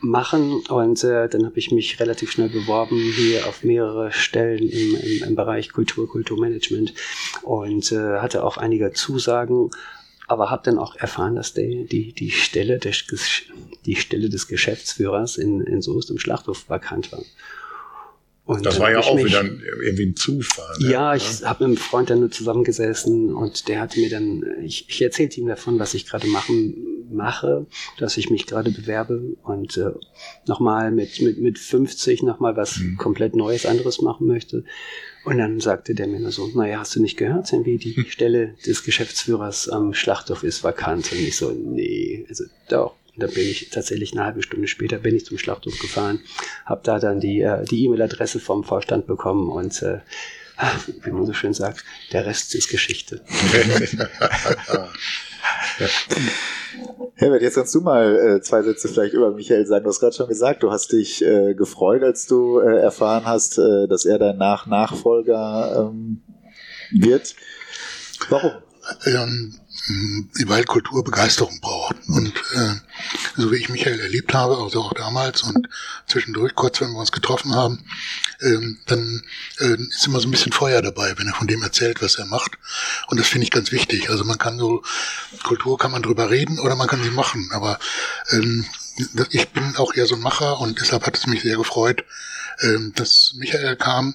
machen 0.00 0.62
und 0.68 1.02
äh, 1.04 1.28
dann 1.28 1.46
habe 1.46 1.58
ich 1.58 1.70
mich 1.70 2.00
relativ 2.00 2.32
schnell 2.32 2.50
beworben 2.50 2.96
hier 3.16 3.46
auf 3.46 3.51
mehrere 3.62 4.12
Stellen 4.12 4.68
im, 4.68 4.96
im, 4.96 5.22
im 5.28 5.34
Bereich 5.34 5.72
Kultur, 5.72 6.08
Kulturmanagement 6.08 6.94
und 7.42 7.92
äh, 7.92 8.18
hatte 8.18 8.44
auch 8.44 8.56
einige 8.56 8.92
Zusagen, 8.92 9.70
aber 10.28 10.50
habe 10.50 10.62
dann 10.64 10.78
auch 10.78 10.96
erfahren, 10.96 11.36
dass 11.36 11.52
die, 11.54 11.84
die, 11.84 12.12
die, 12.12 12.30
Stelle 12.30 12.78
des, 12.78 13.04
die 13.84 13.96
Stelle 13.96 14.28
des 14.30 14.48
Geschäftsführers 14.48 15.36
in, 15.36 15.60
in 15.60 15.82
Soest 15.82 16.10
im 16.10 16.18
Schlachthof 16.18 16.68
vakant 16.68 17.12
war. 17.12 17.22
Und 18.44 18.66
das 18.66 18.80
war 18.80 18.90
ja 18.90 18.98
auch 18.98 19.14
mich, 19.14 19.26
wieder 19.26 19.44
irgendwie 19.44 20.06
ein 20.06 20.16
Zufall. 20.16 20.76
Ne? 20.80 20.90
Ja, 20.90 21.14
ich 21.14 21.44
habe 21.44 21.68
mit 21.68 21.78
einem 21.78 21.86
Freund 21.86 22.10
dann 22.10 22.20
nur 22.20 22.30
zusammengesessen 22.30 23.32
und 23.32 23.68
der 23.68 23.80
hatte 23.80 24.00
mir 24.00 24.10
dann, 24.10 24.44
ich, 24.62 24.88
ich 24.88 25.00
erzählte 25.00 25.40
ihm 25.40 25.46
davon, 25.46 25.78
was 25.78 25.94
ich 25.94 26.06
gerade 26.06 26.26
machen 26.26 27.06
mache, 27.12 27.66
dass 27.98 28.16
ich 28.16 28.30
mich 28.30 28.46
gerade 28.46 28.70
bewerbe 28.70 29.36
und 29.42 29.76
äh, 29.76 29.92
nochmal 30.46 30.90
mit, 30.90 31.20
mit, 31.20 31.38
mit 31.38 31.58
50 31.58 32.22
nochmal 32.22 32.56
was 32.56 32.78
mhm. 32.78 32.96
komplett 32.96 33.36
Neues, 33.36 33.66
anderes 33.66 34.00
machen 34.00 34.26
möchte. 34.26 34.64
Und 35.24 35.38
dann 35.38 35.60
sagte 35.60 35.94
der 35.94 36.08
mir 36.08 36.18
nur 36.18 36.32
so, 36.32 36.48
naja, 36.48 36.80
hast 36.80 36.96
du 36.96 37.00
nicht 37.00 37.16
gehört, 37.16 37.52
wie 37.52 37.78
die. 37.78 37.92
Stelle 38.08 38.54
des 38.66 38.82
Geschäftsführers 38.82 39.68
am 39.68 39.94
Schlachthof 39.94 40.42
ist 40.42 40.64
vakant? 40.64 41.12
Und 41.12 41.18
ich 41.18 41.36
so, 41.36 41.50
nee, 41.52 42.26
also 42.28 42.44
doch. 42.68 42.96
Und 43.14 43.22
dann 43.22 43.30
bin 43.30 43.46
ich 43.46 43.68
tatsächlich 43.70 44.12
eine 44.12 44.24
halbe 44.24 44.42
Stunde 44.42 44.68
später 44.68 44.98
bin 44.98 45.14
ich 45.14 45.26
zum 45.26 45.36
Schlachthof 45.38 45.78
gefahren, 45.78 46.20
habe 46.64 46.80
da 46.82 46.98
dann 46.98 47.20
die 47.20 47.42
äh, 47.42 47.64
die 47.64 47.84
E-Mail-Adresse 47.84 48.40
vom 48.40 48.64
Vorstand 48.64 49.06
bekommen 49.06 49.50
und 49.50 49.82
äh, 49.82 49.98
wie 51.02 51.10
man 51.10 51.26
so 51.26 51.32
schön 51.32 51.52
sagt, 51.52 51.84
der 52.12 52.24
Rest 52.26 52.54
ist 52.54 52.68
Geschichte. 52.70 53.20
Herbert, 57.14 57.42
jetzt 57.42 57.54
kannst 57.56 57.74
du 57.74 57.80
mal 57.80 58.16
äh, 58.16 58.40
zwei 58.40 58.62
Sätze 58.62 58.88
vielleicht 58.88 59.14
über 59.14 59.32
Michael 59.32 59.66
sagen. 59.66 59.84
Du 59.84 59.90
hast 59.90 60.00
gerade 60.00 60.14
schon 60.16 60.28
gesagt, 60.28 60.62
du 60.62 60.70
hast 60.70 60.92
dich 60.92 61.22
äh, 61.22 61.54
gefreut, 61.54 62.02
als 62.02 62.26
du 62.26 62.60
äh, 62.60 62.78
erfahren 62.78 63.26
hast, 63.26 63.58
äh, 63.58 63.86
dass 63.88 64.04
er 64.04 64.18
dein 64.18 64.38
Nach 64.38 64.66
Nachfolger 64.66 65.90
ähm, 65.90 66.22
wird. 66.92 67.34
Warum? 68.28 68.52
Ähm, 69.04 69.58
weil 70.46 70.64
Kultur 70.64 71.02
Begeisterung 71.02 71.60
braucht. 71.60 71.96
Und 72.08 72.36
äh, 72.54 72.74
so 73.36 73.50
wie 73.50 73.56
ich 73.56 73.68
Michael 73.68 74.00
erlebt 74.00 74.34
habe, 74.34 74.58
also 74.58 74.82
auch 74.82 74.92
damals 74.92 75.42
und 75.42 75.68
zwischendurch, 76.06 76.54
kurz 76.54 76.80
wenn 76.80 76.92
wir 76.92 77.00
uns 77.00 77.12
getroffen 77.12 77.54
haben, 77.54 77.84
ähm, 78.40 78.78
dann 78.86 79.22
äh, 79.58 79.76
ist 79.90 80.06
immer 80.06 80.20
so 80.20 80.28
ein 80.28 80.30
bisschen 80.30 80.52
Feuer 80.52 80.82
dabei, 80.82 81.18
wenn 81.18 81.26
er 81.26 81.34
von 81.34 81.46
dem 81.46 81.62
erzählt, 81.62 82.02
was 82.02 82.16
er 82.16 82.26
macht. 82.26 82.52
Und 83.08 83.18
das 83.18 83.28
finde 83.28 83.44
ich 83.44 83.50
ganz 83.50 83.72
wichtig. 83.72 84.10
Also 84.10 84.24
man 84.24 84.38
kann 84.38 84.58
so, 84.58 84.82
Kultur 85.42 85.78
kann 85.78 85.90
man 85.90 86.02
drüber 86.02 86.30
reden 86.30 86.58
oder 86.58 86.76
man 86.76 86.88
kann 86.88 87.02
sie 87.02 87.10
machen. 87.10 87.48
Aber 87.52 87.78
ähm, 88.30 88.64
ich 89.30 89.48
bin 89.48 89.76
auch 89.76 89.94
eher 89.94 90.06
so 90.06 90.14
ein 90.14 90.20
Macher 90.20 90.60
und 90.60 90.80
deshalb 90.80 91.06
hat 91.06 91.16
es 91.16 91.26
mich 91.26 91.42
sehr 91.42 91.56
gefreut, 91.56 92.04
ähm, 92.60 92.92
dass 92.94 93.32
Michael 93.36 93.76
kam, 93.76 94.14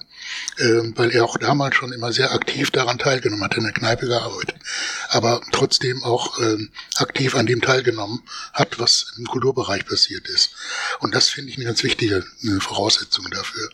weil 0.94 1.10
er 1.10 1.24
auch 1.24 1.38
damals 1.38 1.76
schon 1.76 1.92
immer 1.92 2.12
sehr 2.12 2.32
aktiv 2.32 2.70
daran 2.70 2.98
teilgenommen 2.98 3.44
hat, 3.44 3.56
in 3.56 3.64
der 3.64 3.72
Kneipe 3.72 4.06
gearbeitet, 4.06 4.56
aber 5.08 5.40
trotzdem 5.52 6.02
auch 6.02 6.38
ähm, 6.40 6.70
aktiv 6.96 7.34
an 7.34 7.46
dem 7.46 7.60
teilgenommen 7.60 8.22
hat, 8.52 8.78
was 8.78 9.14
im 9.16 9.26
Kulturbereich 9.26 9.86
passiert 9.86 10.26
ist. 10.28 10.50
Und 11.00 11.14
das 11.14 11.28
finde 11.28 11.50
ich 11.50 11.56
eine 11.56 11.66
ganz 11.66 11.82
wichtige 11.82 12.24
äh, 12.42 12.60
Voraussetzung 12.60 13.26
dafür, 13.30 13.70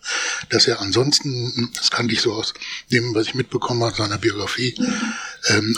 dass 0.51 0.67
er 0.67 0.81
ansonsten, 0.81 1.71
das 1.75 1.91
kannte 1.91 2.15
ich 2.15 2.21
so 2.21 2.33
aus 2.35 2.55
dem, 2.93 3.15
was 3.15 3.29
ich 3.29 3.35
mitbekommen 3.35 3.83
habe, 3.83 3.97
seiner 3.97 4.19
Biografie, 4.19 4.75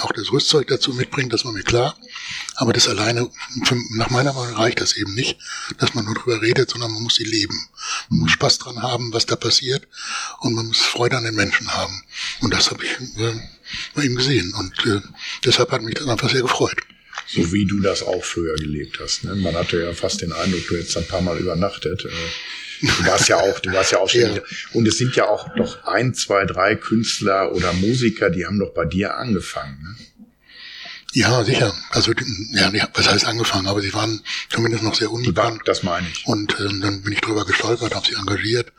auch 0.01 0.13
das 0.13 0.31
Rüstzeug 0.31 0.69
dazu 0.69 0.93
mitbringt, 0.93 1.33
das 1.33 1.45
war 1.45 1.53
mir 1.53 1.65
klar. 1.65 1.97
Aber 2.55 2.73
das 2.73 2.89
alleine, 2.89 3.29
nach 3.91 4.11
meiner 4.11 4.33
Meinung 4.33 4.55
reicht 4.55 4.81
das 4.81 4.95
eben 4.95 5.15
nicht, 5.15 5.39
dass 5.79 5.95
man 5.95 6.05
nur 6.05 6.15
drüber 6.15 6.41
redet, 6.41 6.71
sondern 6.71 6.93
man 6.93 7.03
muss 7.03 7.17
sie 7.17 7.25
leben. 7.25 7.69
Man 8.09 8.21
muss 8.21 8.31
Spaß 8.31 8.59
dran 8.59 8.83
haben, 8.83 9.13
was 9.13 9.27
da 9.27 9.37
passiert 9.37 9.87
und 10.41 10.55
man 10.55 10.66
muss 10.67 10.81
Freude 10.81 11.17
an 11.17 11.25
den 11.25 11.35
Menschen 11.35 11.69
haben. 11.73 12.03
Und 12.41 12.53
das 12.53 12.71
habe 12.71 12.85
ich 12.85 12.91
äh, 13.19 13.33
bei 13.95 14.03
ihm 14.03 14.17
gesehen 14.17 14.53
und 14.55 14.87
äh, 14.87 15.01
deshalb 15.45 15.71
hat 15.71 15.83
mich 15.83 15.95
das 15.95 16.09
einfach 16.09 16.31
sehr 16.31 16.43
gefreut. 16.43 16.77
So 17.29 17.53
wie 17.53 17.65
du 17.65 17.81
das 17.81 18.03
auch 18.03 18.25
früher 18.25 18.55
gelebt 18.55 18.99
hast. 19.01 19.25
Ne? 19.25 19.35
Man 19.35 19.55
hatte 19.57 19.81
ja 19.83 19.93
fast 19.93 20.23
den 20.23 20.33
Eindruck, 20.33 20.67
du 20.69 20.77
hättest 20.77 20.97
ein 20.97 21.07
paar 21.07 21.23
Mal 21.23 21.39
übernachtet. 21.39 22.05
Äh, 22.05 22.87
du 22.87 23.07
warst 23.07 23.29
ja 23.29 23.37
auch, 23.39 23.59
du 23.59 23.73
warst 23.73 23.93
ja 23.93 23.99
auch 23.99 24.09
schon. 24.11 24.37
Ja. 24.37 24.43
Und 24.73 24.87
es 24.87 24.99
sind 24.99 25.17
ja 25.17 25.29
auch 25.29 25.55
noch 25.57 25.85
ein, 25.85 26.15
zwei, 26.15 26.45
drei 26.45 26.77
Künstler 26.77 27.53
oder 27.53 27.73
Musiker, 27.73 28.31
die 28.31 28.47
haben 28.47 28.61
doch 28.61 28.73
bei 28.73 28.85
dir 28.85 29.17
angefangen. 29.17 29.77
Ne? 29.83 29.97
Ja, 31.17 31.43
sicher. 31.45 31.73
Also 31.89 32.13
ja, 32.53 32.71
was 32.93 33.09
heißt 33.09 33.25
angefangen, 33.25 33.69
aber 33.69 33.81
sie 33.81 33.95
waren 33.95 34.21
zumindest 34.51 34.85
noch 34.85 34.95
sehr 34.95 35.11
unbekannt. 35.11 35.63
Das 35.65 35.83
meine 35.83 36.07
ich. 36.11 36.27
Und 36.27 36.61
ähm, 36.61 36.83
dann 36.83 37.01
bin 37.01 37.15
ich 37.15 37.23
drüber 37.23 37.47
gestolpert, 37.47 37.95
habe 37.95 38.07
sie 38.07 38.13
engagiert 38.17 38.71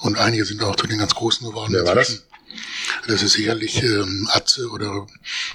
und 0.00 0.18
einige 0.18 0.44
sind 0.44 0.62
auch 0.62 0.76
zu 0.76 0.86
den 0.86 0.98
ganz 0.98 1.14
Großen 1.14 1.48
geworden. 1.48 1.72
Wer 1.72 1.86
war 1.86 1.94
das? 1.94 2.24
Das 3.06 3.22
ist 3.22 3.32
sicherlich 3.32 3.82
ähm, 3.82 4.28
Atze 4.30 4.68
oder 4.68 5.06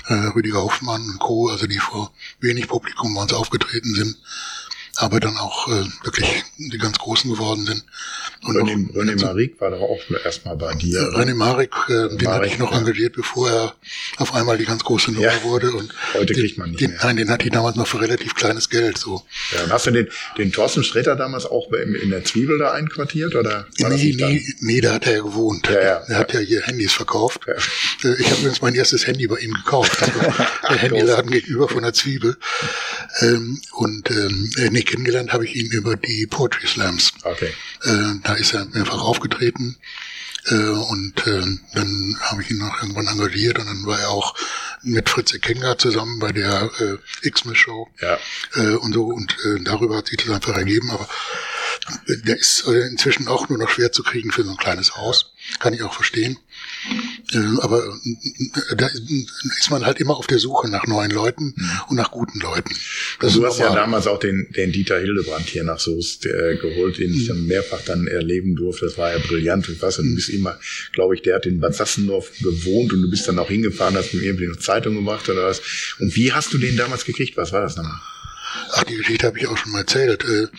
äh, 0.08 0.14
Rüdiger 0.36 0.64
Hoffmann 0.64 1.04
und 1.04 1.20
Co., 1.20 1.50
also 1.50 1.68
die 1.68 1.78
vor 1.78 2.12
wenig 2.40 2.68
Publikum 2.68 3.14
bei 3.14 3.22
uns 3.22 3.34
aufgetreten 3.34 3.94
sind 3.94 4.18
aber 4.98 5.20
dann 5.20 5.38
auch 5.38 5.68
äh, 5.70 5.86
wirklich 6.04 6.44
die 6.58 6.78
ganz 6.78 7.00
Großen 7.00 7.32
geworden 7.32 7.66
sind. 7.66 7.84
Und 8.44 8.58
René, 8.58 8.90
auch, 8.90 8.96
René 8.96 9.22
Marik 9.22 9.60
war 9.60 9.72
doch 9.72 9.82
auch 9.82 10.00
erstmal 10.24 10.56
bei 10.56 10.76
dir. 10.76 11.00
Äh, 11.00 11.16
René 11.16 11.34
Marik, 11.34 11.74
äh, 11.88 12.16
den 12.16 12.28
hatte 12.28 12.46
ich 12.46 12.60
noch 12.60 12.72
ja. 12.72 12.78
engagiert, 12.78 13.14
bevor 13.14 13.50
er 13.50 13.76
auf 14.18 14.36
einmal 14.36 14.58
die 14.58 14.66
ganz 14.66 14.84
große 14.84 15.12
Nummer 15.12 15.26
ja. 15.26 15.44
wurde. 15.44 15.72
Und 15.72 15.94
Heute 16.14 16.34
kriegt 16.34 16.60
man 16.60 16.70
nicht 16.70 16.82
den, 16.82 16.92
mehr. 16.92 17.00
Nein, 17.04 17.16
den 17.18 17.30
hatte 17.32 17.46
ich 17.46 17.52
damals 17.52 17.76
noch 17.76 17.88
für 17.88 18.02
relativ 18.02 18.36
kleines 18.36 18.70
Geld. 18.70 18.98
So. 19.00 19.24
Ja, 19.56 19.64
und 19.64 19.72
hast 19.72 19.88
du 19.88 19.92
den, 19.92 20.10
den 20.38 20.52
Thorsten 20.52 20.84
Sträter 20.84 21.16
damals 21.16 21.48
auch 21.48 21.72
in, 21.72 21.96
in 21.96 22.12
der 22.12 22.24
Zwiebel 22.24 22.60
da 22.60 22.72
einquartiert? 22.72 23.34
Oder 23.34 23.66
war 23.80 23.90
nee, 23.90 24.16
nee, 24.16 24.46
nee, 24.60 24.82
da 24.82 24.94
hat 24.94 25.08
er 25.08 25.14
ja 25.14 25.22
gewohnt. 25.24 25.68
Ja, 25.70 25.82
ja, 25.82 26.04
er 26.08 26.18
hat 26.18 26.34
ja 26.34 26.40
hier 26.40 26.62
Handys 26.62 26.94
verkauft. 26.94 27.48
Äh, 27.48 27.56
ich 28.20 28.30
habe 28.30 28.42
übrigens 28.42 28.62
mein 28.62 28.76
erstes 28.76 29.08
Handy 29.08 29.26
bei 29.26 29.40
ihm 29.40 29.54
gekauft. 29.54 29.98
der 30.70 30.78
Handyladen 30.78 31.32
gegenüber 31.32 31.68
von 31.68 31.82
der 31.82 31.94
Zwiebel. 31.94 32.38
Ähm, 33.22 33.60
und 33.72 34.12
ähm, 34.12 34.52
nee, 34.70 34.83
kennengelernt 34.86 35.34
habe 35.34 35.46
ich 35.46 35.56
ihn 35.56 35.72
über 35.72 35.96
die 35.96 36.28
Poetry 36.28 36.68
Slams. 36.68 37.14
Okay. 37.24 37.52
Äh, 37.84 38.20
da 38.24 38.34
ist 38.34 38.54
er 38.54 38.66
mehrfach 38.66 39.02
aufgetreten. 39.02 39.78
Äh, 40.46 40.56
und 40.56 41.26
äh, 41.26 41.42
dann 41.74 42.18
habe 42.22 42.42
ich 42.42 42.52
ihn 42.52 42.58
noch 42.58 42.82
irgendwann 42.82 43.08
engagiert 43.08 43.60
und 43.60 43.66
dann 43.66 43.86
war 43.86 44.00
er 44.00 44.10
auch 44.10 44.36
mit 44.82 45.10
Fritze 45.10 45.40
Kenga 45.40 45.78
zusammen 45.78 46.20
bei 46.20 46.34
der 46.34 46.70
äh, 46.80 47.28
X-Miss-Show 47.28 47.88
ja. 48.02 48.20
äh, 48.56 48.76
und 48.76 48.94
so 48.94 49.06
und 49.06 49.38
äh, 49.46 49.64
darüber 49.64 49.98
hat 49.98 50.08
sich 50.08 50.18
das 50.18 50.30
einfach 50.30 50.56
ergeben, 50.56 50.92
aber 50.92 51.08
der 52.08 52.38
ist 52.38 52.68
äh, 52.68 52.88
inzwischen 52.88 53.30
auch 53.30 53.48
nur 53.48 53.58
noch 53.58 53.70
schwer 53.70 53.94
zu 53.94 54.04
kriegen 54.04 54.32
für 54.32 54.44
so 54.44 54.52
ein 54.52 54.58
kleines 54.58 54.98
Haus, 54.98 55.34
kann 55.60 55.74
ich 55.74 55.84
auch 55.84 55.94
verstehen. 55.94 56.38
Äh, 57.34 57.38
aber 57.62 57.84
äh, 57.84 58.76
da 58.76 58.88
ist 58.88 59.72
man 59.72 59.86
halt 59.86 60.00
immer 60.00 60.18
auf 60.18 60.28
der 60.28 60.40
Suche 60.40 60.70
nach 60.70 60.86
neuen 60.86 61.12
Leuten 61.12 61.54
mhm. 61.56 61.70
und 61.90 61.96
nach 61.98 62.12
guten 62.12 62.40
Leuten. 62.40 62.76
Das 63.20 63.34
du 63.34 63.46
hast 63.46 63.60
ja 63.60 63.74
damals 63.74 64.08
auch 64.08 64.20
den, 64.20 64.48
den 64.56 64.72
Dieter 64.72 65.00
Hildebrand 65.00 65.48
hier 65.48 65.64
nach 65.64 65.80
Soest 65.80 66.26
äh, 66.26 66.58
geholt, 66.58 66.98
den 66.98 67.14
ich 67.14 67.24
mhm. 67.24 67.28
dann 67.28 67.48
mehrfach 67.48 67.82
dann 67.82 68.08
erleben 68.08 68.56
durfte. 68.56 68.86
Das 68.86 68.98
war 68.98 69.12
ja 69.12 69.20
brillant. 69.20 69.68
Und 69.70 69.82
was, 69.82 70.00
und 70.00 70.10
du 70.10 70.16
bist 70.16 70.30
immer, 70.30 70.60
glaube 70.92 71.16
ich, 71.16 71.22
der 71.22 71.36
hat 71.36 71.46
in 71.46 71.60
Bad 71.60 71.76
Sassendorf 71.76 72.32
gewohnt 72.42 72.94
und 72.94 73.02
du 73.02 73.10
bist 73.10 73.28
dann 73.28 73.40
auch 73.40 73.50
hingefahren, 73.50 73.96
hast 73.96 74.14
mir 74.14 74.22
irgendwie 74.22 74.48
eine 74.48 74.58
Zeitung 74.58 74.96
gemacht 74.96 75.30
oder 75.30 75.44
was. 75.44 75.62
Und 76.00 76.16
wie 76.16 76.34
hast 76.34 76.54
du 76.54 76.58
den 76.58 76.76
damals 76.78 77.06
gekriegt? 77.06 77.38
Was 77.38 77.52
war 77.52 77.62
das 77.62 77.76
nochmal? 77.76 78.00
Ach, 78.74 78.84
die 78.84 78.96
Geschichte 78.96 79.28
habe 79.28 79.40
ich 79.40 79.48
auch 79.48 79.58
schon 79.58 79.72
mal 79.72 79.80
erzählt. 79.80 80.24
Ähm, 80.24 80.50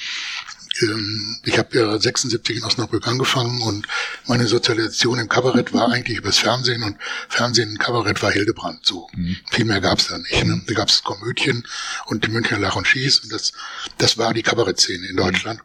ich 1.45 1.59
habe 1.59 1.79
ja 1.79 1.99
76 1.99 2.57
in 2.57 2.65
Osnabrück 2.65 3.07
angefangen 3.07 3.63
und 3.63 3.87
meine 4.27 4.47
Sozialisation 4.47 5.21
im 5.21 5.29
Kabarett 5.29 5.73
war 5.73 5.93
eigentlich 5.93 6.19
übers 6.19 6.39
Fernsehen 6.39 6.83
und 6.83 6.97
Fernsehen 7.29 7.71
und 7.71 7.79
Kabarett 7.79 8.23
war 8.23 8.33
Hildebrand 8.33 8.85
so. 8.85 9.09
Mhm. 9.15 9.37
Viel 9.51 9.65
mehr 9.67 9.81
gab's 9.81 10.09
da 10.09 10.19
nicht. 10.19 10.45
Ne? 10.45 10.63
Da 10.67 10.75
gab's 10.75 11.05
Komödien 11.05 11.67
und 12.07 12.25
die 12.25 12.31
Münchner 12.31 12.59
Lach 12.59 12.77
und 12.77 12.89
Schieß 12.89 13.21
und 13.21 13.33
das, 13.33 13.53
das 13.99 14.19
war 14.19 14.35
die 14.35 14.43
Kabarettszene 14.43 15.07
in 15.07 15.17
Deutschland. 15.17 15.61
Mhm. 15.61 15.65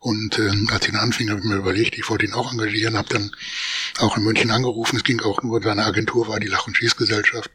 Und 0.00 0.38
äh, 0.38 0.50
als 0.72 0.86
ich 0.86 0.92
ihn 0.92 0.96
anfing, 0.96 1.28
habe 1.28 1.40
ich 1.40 1.46
mir 1.46 1.56
überlegt, 1.56 1.98
ich 1.98 2.08
wollte 2.08 2.24
ihn 2.24 2.32
auch 2.32 2.50
engagieren, 2.50 2.96
habe 2.96 3.10
dann 3.10 3.30
auch 3.98 4.16
in 4.16 4.22
München 4.22 4.50
angerufen. 4.50 4.96
Es 4.96 5.04
ging 5.04 5.20
auch 5.20 5.42
nur, 5.42 5.62
seine 5.62 5.84
Agentur 5.84 6.26
war 6.26 6.40
die 6.40 6.46
Lach- 6.46 6.66
und 6.66 6.74
Schießgesellschaft. 6.74 7.50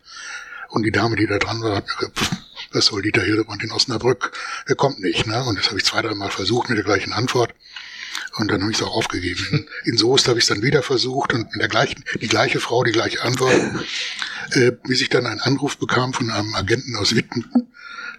Und 0.69 0.83
die 0.83 0.91
Dame, 0.91 1.15
die 1.15 1.25
da 1.25 1.39
dran 1.39 1.61
war, 1.61 1.77
hat 1.77 1.87
mir 1.87 2.11
was 2.75 2.87
soll 2.87 3.01
Dieter 3.01 3.23
Hildebrand 3.23 3.63
in 3.63 3.71
Osnabrück? 3.71 4.37
Der 4.67 4.75
kommt 4.75 4.99
nicht. 4.99 5.25
Ne? 5.25 5.43
Und 5.43 5.57
das 5.57 5.67
habe 5.67 5.77
ich 5.77 5.85
zwei, 5.85 6.01
dreimal 6.01 6.29
versucht 6.29 6.69
mit 6.69 6.77
der 6.77 6.85
gleichen 6.85 7.13
Antwort. 7.13 7.53
Und 8.37 8.51
dann 8.51 8.61
habe 8.61 8.71
ich 8.71 8.77
es 8.77 8.83
auch 8.83 8.93
aufgegeben. 8.93 9.67
In, 9.85 9.97
Soest 9.97 10.27
habe 10.27 10.39
ich 10.39 10.43
es 10.43 10.49
dann 10.49 10.61
wieder 10.61 10.83
versucht 10.83 11.33
und 11.33 11.53
in 11.53 11.59
der 11.59 11.69
gleichen, 11.69 12.03
die 12.19 12.27
gleiche 12.27 12.59
Frau, 12.59 12.83
die 12.83 12.91
gleiche 12.91 13.21
Antwort, 13.21 13.55
äh, 14.51 14.71
bis 14.87 15.01
ich 15.01 15.09
dann 15.09 15.25
einen 15.25 15.39
Anruf 15.39 15.77
bekam 15.77 16.13
von 16.13 16.29
einem 16.29 16.53
Agenten 16.53 16.95
aus 16.97 17.15
Witten, 17.15 17.45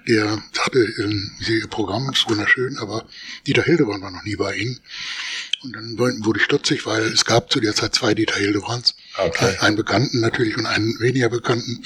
der 0.09 0.43
sagte, 0.53 0.79
äh, 0.79 1.53
Ihr 1.53 1.67
Programm 1.69 2.11
ist 2.11 2.29
wunderschön, 2.29 2.79
aber 2.79 3.07
Dieter 3.47 3.63
Hildebrand 3.63 4.03
war 4.03 4.11
noch 4.11 4.25
nie 4.25 4.37
bei 4.37 4.55
Ihnen. 4.55 4.81
Und 5.63 5.73
dann 5.75 5.99
wurde 5.99 6.39
ich 6.39 6.45
stutzig, 6.45 6.87
weil 6.87 7.03
es 7.03 7.25
gab 7.25 7.51
zu 7.51 7.61
der 7.61 7.75
Zeit 7.75 7.95
zwei 7.95 8.15
Dieter 8.15 8.37
Hildebrands. 8.37 8.95
Okay. 9.19 9.57
Einen 9.61 9.77
Bekannten 9.77 10.21
natürlich 10.21 10.57
und 10.57 10.67
einen 10.67 10.99
weniger 11.01 11.29
Bekannten. 11.29 11.83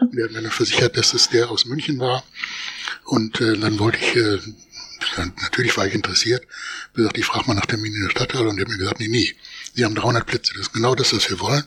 Und 0.00 0.16
der 0.16 0.24
hat 0.24 0.32
mir 0.32 0.42
dann 0.42 0.50
versichert, 0.50 0.96
dass 0.96 1.14
es 1.14 1.28
der 1.28 1.50
aus 1.50 1.64
München 1.64 1.98
war. 1.98 2.24
Und 3.04 3.40
äh, 3.40 3.56
dann 3.56 3.78
wollte 3.78 3.98
ich, 3.98 4.16
äh, 4.16 4.38
natürlich 5.42 5.76
war 5.76 5.86
ich 5.86 5.94
interessiert, 5.94 6.46
gesagt, 6.94 7.18
ich 7.18 7.24
frage 7.24 7.46
mal 7.46 7.54
nach 7.54 7.66
Termin 7.66 7.94
in 7.94 8.02
der 8.02 8.10
Stadthalle 8.10 8.48
und 8.48 8.56
der 8.56 8.66
hat 8.66 8.70
mir 8.70 8.78
gesagt, 8.78 9.00
nee, 9.00 9.08
nee, 9.08 9.34
Sie 9.74 9.84
haben 9.84 9.94
300 9.94 10.26
Plätze, 10.26 10.52
das 10.54 10.62
ist 10.62 10.72
genau 10.72 10.94
das, 10.94 11.12
was 11.12 11.28
wir 11.30 11.40
wollen. 11.40 11.64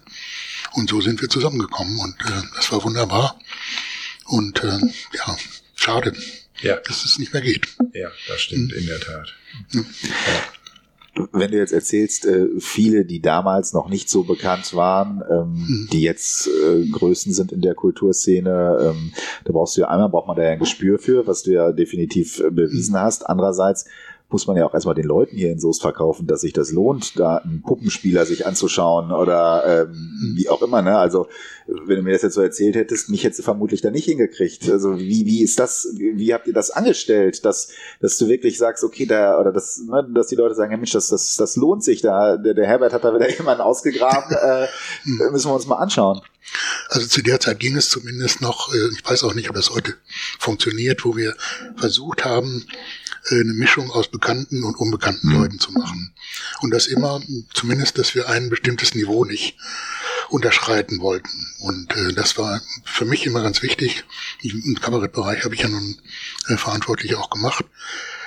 Und 0.74 0.90
so 0.90 1.02
sind 1.02 1.22
wir 1.22 1.30
zusammengekommen 1.30 2.00
und 2.00 2.16
äh, 2.22 2.42
das 2.56 2.72
war 2.72 2.84
wunderbar. 2.84 3.40
Und 4.26 4.64
äh, 4.64 4.80
ja, 5.14 5.38
schade, 5.76 6.14
ja. 6.62 6.78
dass 6.78 7.06
es 7.06 7.20
nicht 7.20 7.34
mehr 7.34 7.42
geht. 7.42 7.68
Ja, 7.94 8.10
das 8.28 8.42
stimmt 8.42 8.72
mhm. 8.72 8.78
in 8.78 8.86
der 8.88 9.00
Tat. 9.00 9.34
Ja. 9.74 9.82
Wenn 11.32 11.52
du 11.52 11.58
jetzt 11.58 11.74
erzählst, 11.74 12.26
äh, 12.26 12.48
viele, 12.60 13.06
die 13.06 13.22
damals 13.22 13.74
noch 13.74 13.88
nicht 13.88 14.10
so 14.10 14.24
bekannt 14.24 14.74
waren, 14.74 15.22
ähm, 15.30 15.54
mhm. 15.54 15.90
die 15.92 16.02
jetzt 16.02 16.48
äh, 16.48 16.88
Größen 16.88 17.34
sind 17.34 17.52
in 17.52 17.62
der 17.62 17.76
Kulturszene, 17.76 18.80
ähm, 18.82 19.14
da 19.46 19.54
brauchst 19.54 19.78
du 19.78 19.82
ja 19.82 19.90
einmal, 19.90 20.10
braucht 20.10 20.28
man 20.28 20.36
da 20.36 20.44
ja 20.44 20.50
ein 20.50 20.60
Gespür 20.60 20.98
für, 20.98 21.28
was 21.28 21.44
du 21.44 21.52
ja 21.52 21.72
definitiv 21.72 22.40
äh, 22.40 22.50
bewiesen 22.50 23.00
hast. 23.00 23.30
Andererseits 23.30 23.86
muss 24.34 24.48
man 24.48 24.58
ja 24.58 24.66
auch 24.66 24.74
erstmal 24.74 24.96
den 24.96 25.06
Leuten 25.06 25.38
hier 25.38 25.52
in 25.52 25.60
Soest 25.60 25.82
verkaufen, 25.82 26.28
dass 26.28 26.42
sich 26.42 26.54
das 26.54 26.72
lohnt, 26.72 27.18
da 27.18 27.38
einen 27.38 27.62
Puppenspieler 27.62 28.26
sich 28.26 28.46
anzuschauen 28.46 29.12
oder 29.12 29.86
ähm, 29.88 30.34
wie 30.36 30.50
auch 30.50 30.62
immer. 30.62 30.82
Ne? 30.82 30.98
Also 30.98 31.28
wenn 31.68 31.98
du 31.98 32.02
mir 32.02 32.12
das 32.12 32.24
jetzt 32.24 32.34
so 32.34 32.42
erzählt 32.42 32.76
hättest, 32.76 33.10
mich 33.10 33.24
hättest 33.24 33.40
du 33.40 33.44
vermutlich 33.44 33.82
da 33.82 33.92
nicht 33.92 34.06
hingekriegt. 34.06 34.70
Also 34.70 34.98
wie, 34.98 35.26
wie 35.26 35.44
ist 35.44 35.60
das, 35.60 35.88
wie 35.98 36.34
habt 36.34 36.48
ihr 36.48 36.54
das 36.54 36.72
angestellt, 36.72 37.46
dass, 37.46 37.70
dass 38.02 38.18
du 38.18 38.28
wirklich 38.28 38.58
sagst, 38.58 38.84
okay, 38.84 39.06
da, 39.06 39.40
oder 39.40 39.52
das, 39.52 39.82
ne, 39.88 40.06
dass 40.14 40.28
die 40.28 40.36
Leute 40.36 40.56
sagen, 40.56 40.72
ja 40.72 40.78
Mensch, 40.78 40.92
das, 40.92 41.08
das, 41.10 41.38
das 41.38 41.56
lohnt 41.56 41.84
sich 41.84 42.02
da. 42.02 42.38
Der, 42.38 42.54
der 42.54 42.68
Herbert 42.68 42.94
hat 42.94 43.04
da 43.04 43.14
wieder 43.14 43.30
jemanden 43.38 43.62
ausgegraben, 43.62 44.36
äh, 44.36 44.68
müssen 45.32 45.50
wir 45.50 45.56
uns 45.56 45.68
mal 45.68 45.76
anschauen. 45.76 46.22
Also 46.90 47.08
zu 47.08 47.22
der 47.22 47.40
Zeit 47.40 47.60
ging 47.60 47.76
es 47.78 47.90
zumindest 47.90 48.42
noch, 48.42 48.74
äh, 48.74 48.90
ich 48.94 49.10
weiß 49.10 49.24
auch 49.24 49.34
nicht, 49.34 49.50
ob 49.50 49.56
das 49.56 49.70
heute 49.70 49.94
funktioniert, 50.40 51.06
wo 51.06 51.16
wir 51.16 51.36
versucht 51.76 52.26
haben, 52.26 52.66
äh, 52.68 52.76
eine 53.30 53.54
Mischung 53.54 53.90
aus 53.92 54.10
bekannten 54.10 54.64
und 54.64 54.76
unbekannten 54.76 55.30
mhm. 55.30 55.36
Leuten 55.36 55.60
zu 55.60 55.72
machen. 55.72 56.14
Und 56.62 56.72
das 56.72 56.88
immer, 56.88 57.22
zumindest, 57.54 57.98
dass 57.98 58.16
wir 58.16 58.30
ein 58.30 58.50
bestimmtes 58.50 58.96
Niveau 58.96 59.26
nicht 59.26 59.58
unterschreiten 60.30 61.00
wollten. 61.00 61.48
Und 61.60 61.96
äh, 61.96 62.14
das 62.14 62.38
war 62.38 62.62
für 62.84 63.06
mich 63.06 63.26
immer 63.26 63.42
ganz 63.42 63.62
wichtig. 63.62 64.04
Im 64.42 64.80
Kabarettbereich 64.80 65.44
habe 65.44 65.56
ich 65.56 65.62
ja 65.62 65.70
nun 65.70 65.98
äh, 66.48 66.58
verantwortlich 66.58 67.16
auch 67.16 67.30
gemacht 67.30 67.66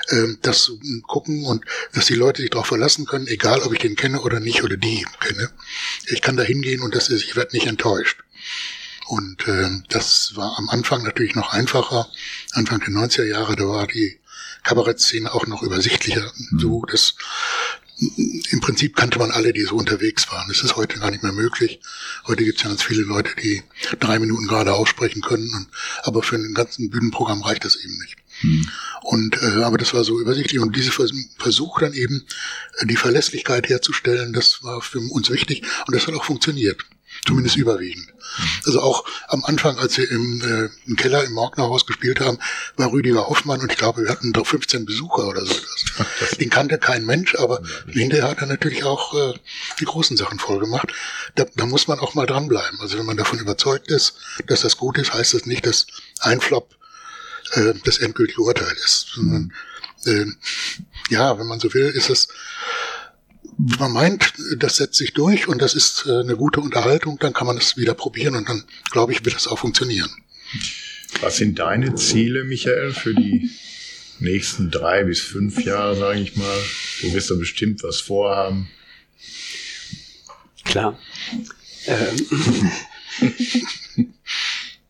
äh, 0.08 0.36
das 0.42 0.64
zu 0.64 0.78
gucken 1.06 1.44
und 1.44 1.64
dass 1.92 2.06
die 2.06 2.14
Leute 2.14 2.42
sich 2.42 2.50
darauf 2.50 2.66
verlassen 2.66 3.06
können, 3.06 3.26
egal 3.26 3.60
ob 3.62 3.72
ich 3.72 3.80
den 3.80 3.96
kenne 3.96 4.20
oder 4.20 4.40
nicht 4.40 4.62
oder 4.62 4.76
die 4.76 5.04
kenne. 5.20 5.50
Ich 6.06 6.22
kann 6.22 6.36
da 6.36 6.42
hingehen 6.42 6.82
und 6.82 6.94
das 6.94 7.08
ist, 7.08 7.24
ich 7.24 7.36
werde 7.36 7.56
nicht 7.56 7.66
enttäuscht. 7.66 8.18
Und 9.06 9.46
äh, 9.46 9.68
das 9.88 10.34
war 10.34 10.58
am 10.58 10.68
Anfang 10.68 11.04
natürlich 11.04 11.34
noch 11.34 11.52
einfacher. 11.52 12.08
Anfang 12.52 12.80
der 12.80 12.88
90er 12.88 13.24
Jahre, 13.24 13.54
da 13.56 13.66
war 13.68 13.86
die 13.86 14.18
Kabarettszene 14.66 15.32
auch 15.32 15.46
noch 15.46 15.62
übersichtlicher. 15.62 16.32
Mhm. 16.50 16.58
So, 16.58 16.84
das 16.90 17.14
im 18.50 18.60
Prinzip 18.60 18.94
kannte 18.94 19.18
man 19.18 19.30
alle, 19.30 19.54
die 19.54 19.62
so 19.62 19.74
unterwegs 19.74 20.30
waren. 20.30 20.48
Das 20.48 20.62
ist 20.62 20.76
heute 20.76 20.98
gar 20.98 21.10
nicht 21.10 21.22
mehr 21.22 21.32
möglich. 21.32 21.80
Heute 22.26 22.44
gibt 22.44 22.58
es 22.58 22.64
ja 22.64 22.68
ganz 22.68 22.82
viele 22.82 23.02
Leute, 23.02 23.30
die 23.42 23.62
drei 24.00 24.18
Minuten 24.18 24.46
gerade 24.46 24.74
aussprechen 24.74 25.22
können, 25.22 25.50
und, 25.54 25.68
aber 26.02 26.22
für 26.22 26.36
ein 26.36 26.52
ganzen 26.52 26.90
Bühnenprogramm 26.90 27.42
reicht 27.42 27.64
das 27.64 27.76
eben 27.76 27.96
nicht. 27.96 28.16
Mhm. 28.42 28.68
Und 29.02 29.42
äh, 29.42 29.62
aber 29.62 29.78
das 29.78 29.94
war 29.94 30.04
so 30.04 30.20
übersichtlich 30.20 30.60
und 30.60 30.76
diese 30.76 30.90
Versuch 30.90 31.80
dann 31.80 31.94
eben 31.94 32.26
äh, 32.78 32.86
die 32.86 32.96
Verlässlichkeit 32.96 33.68
herzustellen, 33.68 34.34
das 34.34 34.62
war 34.62 34.82
für 34.82 34.98
uns 34.98 35.30
wichtig 35.30 35.62
und 35.86 35.94
das 35.96 36.06
hat 36.06 36.14
auch 36.14 36.24
funktioniert 36.24 36.84
zumindest 37.26 37.56
überwiegend. 37.56 38.12
Also 38.66 38.80
auch 38.80 39.04
am 39.28 39.44
Anfang, 39.44 39.78
als 39.78 39.96
wir 39.96 40.10
im, 40.10 40.42
äh, 40.42 40.68
im 40.88 40.96
Keller 40.96 41.24
im 41.24 41.32
Morgnerhaus 41.32 41.86
gespielt 41.86 42.20
haben, 42.20 42.38
war 42.76 42.92
Rüdiger 42.92 43.28
Hoffmann 43.28 43.60
und 43.60 43.72
ich 43.72 43.78
glaube, 43.78 44.02
wir 44.02 44.10
hatten 44.10 44.32
doch 44.32 44.46
15 44.46 44.84
Besucher 44.84 45.28
oder 45.28 45.44
so. 45.46 45.54
Den 46.40 46.50
kannte 46.50 46.78
kein 46.78 47.04
Mensch, 47.04 47.34
aber 47.36 47.62
hinterher 47.86 48.28
hat 48.28 48.40
er 48.40 48.46
natürlich 48.46 48.84
auch 48.84 49.14
äh, 49.14 49.38
die 49.80 49.84
großen 49.84 50.16
Sachen 50.16 50.38
voll 50.38 50.58
gemacht. 50.58 50.92
Da, 51.34 51.46
da 51.54 51.66
muss 51.66 51.88
man 51.88 51.98
auch 51.98 52.14
mal 52.14 52.26
dranbleiben. 52.26 52.80
Also 52.80 52.98
wenn 52.98 53.06
man 53.06 53.16
davon 53.16 53.38
überzeugt 53.38 53.88
ist, 53.88 54.14
dass 54.46 54.62
das 54.62 54.76
gut 54.76 54.98
ist, 54.98 55.14
heißt 55.14 55.34
das 55.34 55.46
nicht, 55.46 55.66
dass 55.66 55.86
ein 56.20 56.40
Flop 56.40 56.76
äh, 57.52 57.74
das 57.84 57.98
endgültige 57.98 58.42
Urteil 58.42 58.72
ist. 58.84 59.08
Sondern, 59.14 59.52
äh, 60.04 60.26
ja, 61.10 61.38
wenn 61.38 61.46
man 61.46 61.60
so 61.60 61.72
will, 61.74 61.86
ist 61.86 62.10
es 62.10 62.28
man 63.58 63.92
meint, 63.92 64.34
das 64.58 64.76
setzt 64.76 64.96
sich 64.96 65.12
durch 65.12 65.48
und 65.48 65.62
das 65.62 65.74
ist 65.74 66.04
äh, 66.06 66.20
eine 66.20 66.36
gute 66.36 66.60
Unterhaltung, 66.60 67.18
dann 67.18 67.32
kann 67.32 67.46
man 67.46 67.56
es 67.56 67.76
wieder 67.76 67.94
probieren 67.94 68.36
und 68.36 68.48
dann, 68.48 68.64
glaube 68.90 69.12
ich, 69.12 69.24
wird 69.24 69.34
das 69.34 69.48
auch 69.48 69.58
funktionieren. 69.58 70.10
Was 71.20 71.38
sind 71.38 71.58
deine 71.58 71.94
Ziele, 71.94 72.44
Michael, 72.44 72.92
für 72.92 73.14
die 73.14 73.50
nächsten 74.18 74.70
drei 74.70 75.04
bis 75.04 75.20
fünf 75.20 75.64
Jahre, 75.64 75.96
sage 75.96 76.20
ich 76.20 76.36
mal? 76.36 76.58
Du 77.00 77.12
wirst 77.14 77.30
da 77.30 77.34
bestimmt 77.34 77.82
was 77.82 78.00
vorhaben. 78.00 78.68
Klar. 80.64 80.98
Ähm. 81.86 82.72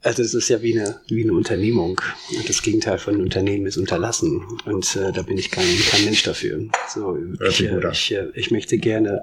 Also 0.06 0.22
es 0.22 0.34
ist 0.34 0.48
ja 0.48 0.62
wie 0.62 0.78
eine, 0.78 1.00
wie 1.08 1.24
eine 1.24 1.32
Unternehmung. 1.32 2.00
Das 2.46 2.62
Gegenteil 2.62 2.98
von 2.98 3.20
Unternehmen 3.20 3.66
ist 3.66 3.76
unterlassen. 3.76 4.40
Und 4.64 4.94
äh, 4.94 5.10
da 5.10 5.22
bin 5.22 5.36
ich 5.36 5.50
kein, 5.50 5.66
kein 5.90 6.04
Mensch 6.04 6.22
dafür. 6.22 6.60
So, 6.88 7.18
ich, 7.48 7.64
äh, 7.64 7.90
ich, 7.90 8.12
äh, 8.12 8.28
ich 8.34 8.52
möchte 8.52 8.78
gerne 8.78 9.22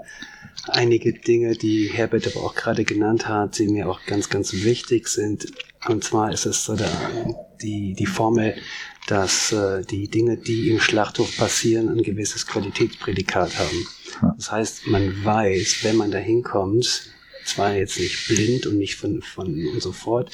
einige 0.67 1.13
Dinge, 1.13 1.55
die 1.55 1.87
Herbert 1.87 2.27
aber 2.27 2.45
auch 2.45 2.53
gerade 2.53 2.83
genannt 2.83 3.29
hat, 3.29 3.59
die 3.59 3.67
mir 3.67 3.87
auch 3.87 4.01
ganz, 4.07 4.29
ganz 4.29 4.51
wichtig 4.51 5.07
sind. 5.07 5.45
Und 5.87 6.03
zwar 6.03 6.33
ist 6.33 6.45
es 6.45 6.65
so 6.65 6.75
der, 6.75 6.91
die, 7.61 7.93
die 7.93 8.05
Formel, 8.05 8.53
dass 9.07 9.53
äh, 9.53 9.83
die 9.85 10.09
Dinge, 10.09 10.35
die 10.35 10.69
im 10.69 10.81
Schlachthof 10.81 11.37
passieren, 11.37 11.87
ein 11.87 12.03
gewisses 12.03 12.45
Qualitätsprädikat 12.45 13.57
haben. 13.57 13.87
Das 14.35 14.51
heißt, 14.51 14.87
man 14.87 15.23
weiß, 15.23 15.77
wenn 15.83 15.95
man 15.95 16.11
da 16.11 16.17
hinkommt, 16.17 17.03
zwar 17.45 17.73
jetzt 17.73 17.99
nicht 17.99 18.27
blind 18.27 18.65
und 18.65 18.77
nicht 18.77 18.95
von, 18.95 19.21
von 19.21 19.65
und 19.67 19.81
so 19.81 19.93
fort, 19.93 20.29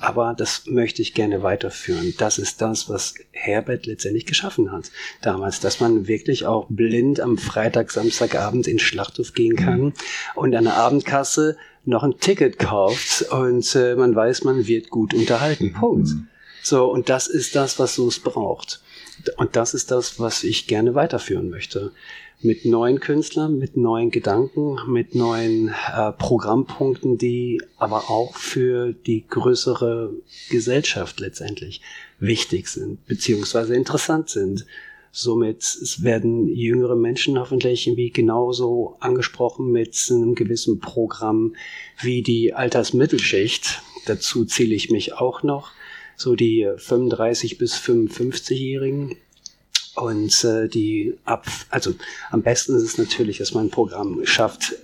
aber 0.00 0.34
das 0.36 0.66
möchte 0.66 1.02
ich 1.02 1.14
gerne 1.14 1.42
weiterführen. 1.42 2.14
Das 2.18 2.38
ist 2.38 2.60
das, 2.60 2.88
was 2.88 3.14
Herbert 3.32 3.86
letztendlich 3.86 4.26
geschaffen 4.26 4.72
hat 4.72 4.90
damals, 5.22 5.60
dass 5.60 5.80
man 5.80 6.08
wirklich 6.08 6.46
auch 6.46 6.66
blind 6.68 7.20
am 7.20 7.38
Freitag, 7.38 7.90
Samstagabend 7.90 8.66
in 8.66 8.78
Schlachthof 8.78 9.34
gehen 9.34 9.56
kann 9.56 9.80
mhm. 9.80 9.92
und 10.34 10.54
an 10.54 10.64
der 10.64 10.74
Abendkasse 10.74 11.56
noch 11.84 12.02
ein 12.02 12.18
Ticket 12.18 12.58
kauft 12.58 13.22
und 13.30 13.74
äh, 13.74 13.94
man 13.94 14.14
weiß, 14.14 14.44
man 14.44 14.66
wird 14.66 14.90
gut 14.90 15.14
unterhalten. 15.14 15.66
Mhm. 15.66 15.72
Punkt. 15.74 16.08
So, 16.62 16.90
und 16.90 17.08
das 17.08 17.26
ist 17.26 17.56
das, 17.56 17.78
was 17.78 17.94
so 17.94 18.08
es 18.08 18.20
braucht. 18.20 18.82
Und 19.36 19.56
das 19.56 19.74
ist 19.74 19.90
das, 19.90 20.18
was 20.18 20.44
ich 20.44 20.66
gerne 20.66 20.94
weiterführen 20.94 21.50
möchte 21.50 21.92
mit 22.42 22.64
neuen 22.64 23.00
Künstlern, 23.00 23.58
mit 23.58 23.76
neuen 23.76 24.10
Gedanken, 24.10 24.76
mit 24.86 25.14
neuen 25.14 25.68
äh, 25.68 26.12
Programmpunkten, 26.12 27.18
die 27.18 27.60
aber 27.76 28.10
auch 28.10 28.34
für 28.34 28.92
die 28.92 29.26
größere 29.26 30.12
Gesellschaft 30.48 31.20
letztendlich 31.20 31.82
wichtig 32.18 32.68
sind, 32.68 33.04
beziehungsweise 33.06 33.74
interessant 33.74 34.30
sind. 34.30 34.66
Somit 35.12 35.64
werden 36.02 36.48
jüngere 36.48 36.94
Menschen 36.94 37.38
hoffentlich 37.38 37.86
irgendwie 37.86 38.10
genauso 38.10 38.96
angesprochen 39.00 39.70
mit 39.72 39.96
einem 40.10 40.34
gewissen 40.34 40.78
Programm 40.78 41.56
wie 42.00 42.22
die 42.22 42.54
Altersmittelschicht. 42.54 43.82
Dazu 44.06 44.44
zähle 44.44 44.74
ich 44.74 44.90
mich 44.90 45.14
auch 45.14 45.42
noch. 45.42 45.72
So 46.16 46.36
die 46.36 46.70
35 46.76 47.58
bis 47.58 47.74
55-Jährigen, 47.76 49.16
und 50.00 50.44
äh, 50.44 50.68
die 50.68 51.14
ab, 51.24 51.46
also 51.70 51.92
am 52.30 52.42
besten 52.42 52.76
ist 52.76 52.82
es 52.82 52.98
natürlich, 52.98 53.38
dass 53.38 53.52
man 53.52 53.66
ein 53.66 53.70
Programm 53.70 54.24
schafft, 54.24 54.74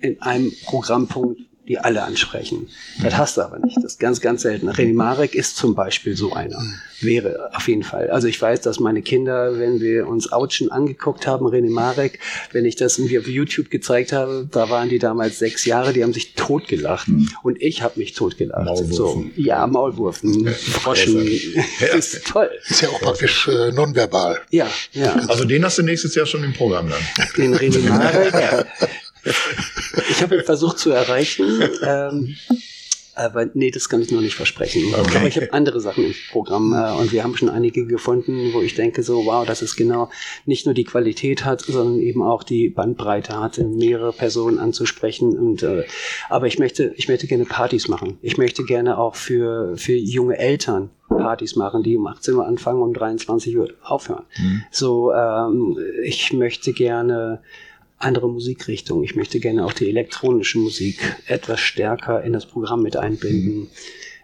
in 0.00 0.20
einem 0.20 0.52
Programmpunkt 0.64 1.40
die 1.68 1.78
alle 1.78 2.02
ansprechen. 2.02 2.68
Das 3.02 3.16
hast 3.16 3.36
du 3.36 3.42
aber 3.42 3.58
nicht. 3.60 3.76
Das 3.76 3.92
ist 3.92 4.00
ganz, 4.00 4.20
ganz 4.20 4.42
selten. 4.42 4.68
René 4.68 4.94
Marek 4.94 5.34
ist 5.34 5.56
zum 5.56 5.74
Beispiel 5.74 6.16
so 6.16 6.32
einer. 6.32 6.60
Wäre 7.00 7.50
auf 7.54 7.68
jeden 7.68 7.84
Fall. 7.84 8.10
Also 8.10 8.26
ich 8.26 8.40
weiß, 8.40 8.60
dass 8.62 8.80
meine 8.80 9.02
Kinder, 9.02 9.58
wenn 9.58 9.80
wir 9.80 10.08
uns 10.08 10.32
Autschen 10.32 10.72
angeguckt 10.72 11.26
haben, 11.26 11.46
René 11.46 11.70
Marek, 11.70 12.18
wenn 12.52 12.64
ich 12.64 12.74
das 12.74 12.98
irgendwie 12.98 13.18
auf 13.18 13.28
YouTube 13.28 13.70
gezeigt 13.70 14.12
habe, 14.12 14.48
da 14.50 14.70
waren 14.70 14.88
die 14.88 14.98
damals 14.98 15.38
sechs 15.38 15.64
Jahre, 15.64 15.92
die 15.92 16.02
haben 16.02 16.12
sich 16.12 16.34
totgelacht. 16.34 17.08
Mhm. 17.08 17.28
Und 17.44 17.62
ich 17.62 17.82
habe 17.82 17.98
mich 17.98 18.14
totgelacht. 18.14 18.64
Maulwurfen. 18.64 18.92
So, 18.92 19.24
ja, 19.36 19.66
Maulwurfen, 19.66 20.48
Froschen. 20.48 21.28
das 21.80 22.14
ist 22.14 22.26
toll. 22.26 22.50
Ist 22.68 22.82
ja 22.82 22.88
auch 22.88 23.00
praktisch 23.00 23.46
äh, 23.46 23.70
nonverbal. 23.70 24.40
Ja, 24.50 24.66
ja. 24.92 25.14
Also 25.28 25.44
den 25.44 25.64
hast 25.64 25.78
du 25.78 25.82
nächstes 25.82 26.14
Jahr 26.14 26.26
schon 26.26 26.42
im 26.42 26.52
Programm 26.52 26.90
dann. 26.90 27.26
Den 27.36 27.54
René 27.54 27.88
Marek. 27.88 28.66
ich 30.10 30.22
habe 30.22 30.36
ihn 30.36 30.44
versucht 30.44 30.78
zu 30.78 30.90
erreichen. 30.90 31.62
Ähm, 31.82 32.36
aber 33.14 33.46
nee, 33.52 33.70
das 33.70 33.88
kann 33.88 34.00
ich 34.00 34.10
noch 34.10 34.22
nicht 34.22 34.34
versprechen. 34.34 34.94
Okay. 34.94 35.16
Aber 35.16 35.26
ich 35.26 35.36
habe 35.36 35.52
andere 35.52 35.80
Sachen 35.80 36.06
im 36.06 36.14
Programm 36.30 36.72
äh, 36.72 36.92
und 36.92 37.12
wir 37.12 37.22
haben 37.22 37.36
schon 37.36 37.50
einige 37.50 37.86
gefunden, 37.86 38.52
wo 38.54 38.62
ich 38.62 38.74
denke 38.74 39.02
so, 39.02 39.26
wow, 39.26 39.44
dass 39.44 39.60
es 39.60 39.76
genau 39.76 40.08
nicht 40.46 40.64
nur 40.64 40.74
die 40.74 40.84
Qualität 40.84 41.44
hat, 41.44 41.60
sondern 41.60 41.98
eben 42.00 42.22
auch 42.22 42.42
die 42.42 42.70
Bandbreite 42.70 43.38
hat, 43.38 43.58
mehrere 43.58 44.12
Personen 44.12 44.58
anzusprechen. 44.58 45.38
Und 45.38 45.62
äh, 45.62 45.84
aber 46.30 46.46
ich 46.46 46.58
möchte, 46.58 46.94
ich 46.96 47.08
möchte 47.08 47.26
gerne 47.26 47.44
Partys 47.44 47.88
machen. 47.88 48.18
Ich 48.22 48.38
möchte 48.38 48.64
gerne 48.64 48.96
auch 48.96 49.14
für 49.14 49.76
für 49.76 49.94
junge 49.94 50.38
Eltern 50.38 50.90
Partys 51.08 51.56
machen, 51.56 51.82
die 51.82 51.96
um 51.96 52.06
18 52.06 52.34
Uhr 52.34 52.46
anfangen 52.46 52.80
und 52.80 52.88
um 52.88 52.94
23 52.94 53.56
Uhr 53.58 53.68
aufhören. 53.82 54.24
Mhm. 54.38 54.62
So, 54.70 55.12
ähm, 55.12 55.76
ich 56.02 56.32
möchte 56.32 56.72
gerne 56.72 57.42
andere 58.02 58.28
Musikrichtungen. 58.28 59.04
Ich 59.04 59.16
möchte 59.16 59.40
gerne 59.40 59.64
auch 59.64 59.72
die 59.72 59.88
elektronische 59.88 60.58
Musik 60.58 60.98
etwas 61.26 61.60
stärker 61.60 62.22
in 62.22 62.32
das 62.32 62.46
Programm 62.46 62.82
mit 62.82 62.96
einbinden. 62.96 63.68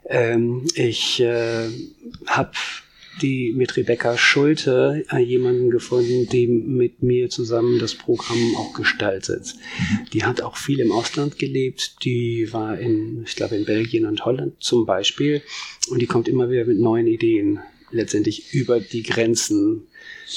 Ähm, 0.06 0.64
ich 0.74 1.20
äh, 1.20 1.68
habe 2.26 2.52
die 3.20 3.52
mit 3.52 3.76
Rebecca 3.76 4.16
Schulte 4.16 5.04
äh, 5.10 5.18
jemanden 5.18 5.70
gefunden, 5.70 6.28
die 6.28 6.46
mit 6.46 7.02
mir 7.02 7.30
zusammen 7.30 7.78
das 7.78 7.94
Programm 7.94 8.54
auch 8.56 8.74
gestaltet. 8.74 9.54
Die 10.12 10.24
hat 10.24 10.40
auch 10.40 10.56
viel 10.56 10.80
im 10.80 10.92
Ausland 10.92 11.38
gelebt. 11.38 12.04
Die 12.04 12.52
war 12.52 12.78
in, 12.78 13.24
ich 13.26 13.36
glaube, 13.36 13.56
in 13.56 13.64
Belgien 13.64 14.06
und 14.06 14.24
Holland 14.24 14.54
zum 14.60 14.86
Beispiel. 14.86 15.42
Und 15.88 16.00
die 16.00 16.06
kommt 16.06 16.28
immer 16.28 16.50
wieder 16.50 16.64
mit 16.64 16.78
neuen 16.78 17.06
Ideen 17.06 17.60
letztendlich 17.90 18.52
über 18.52 18.80
die 18.80 19.02
Grenzen 19.02 19.88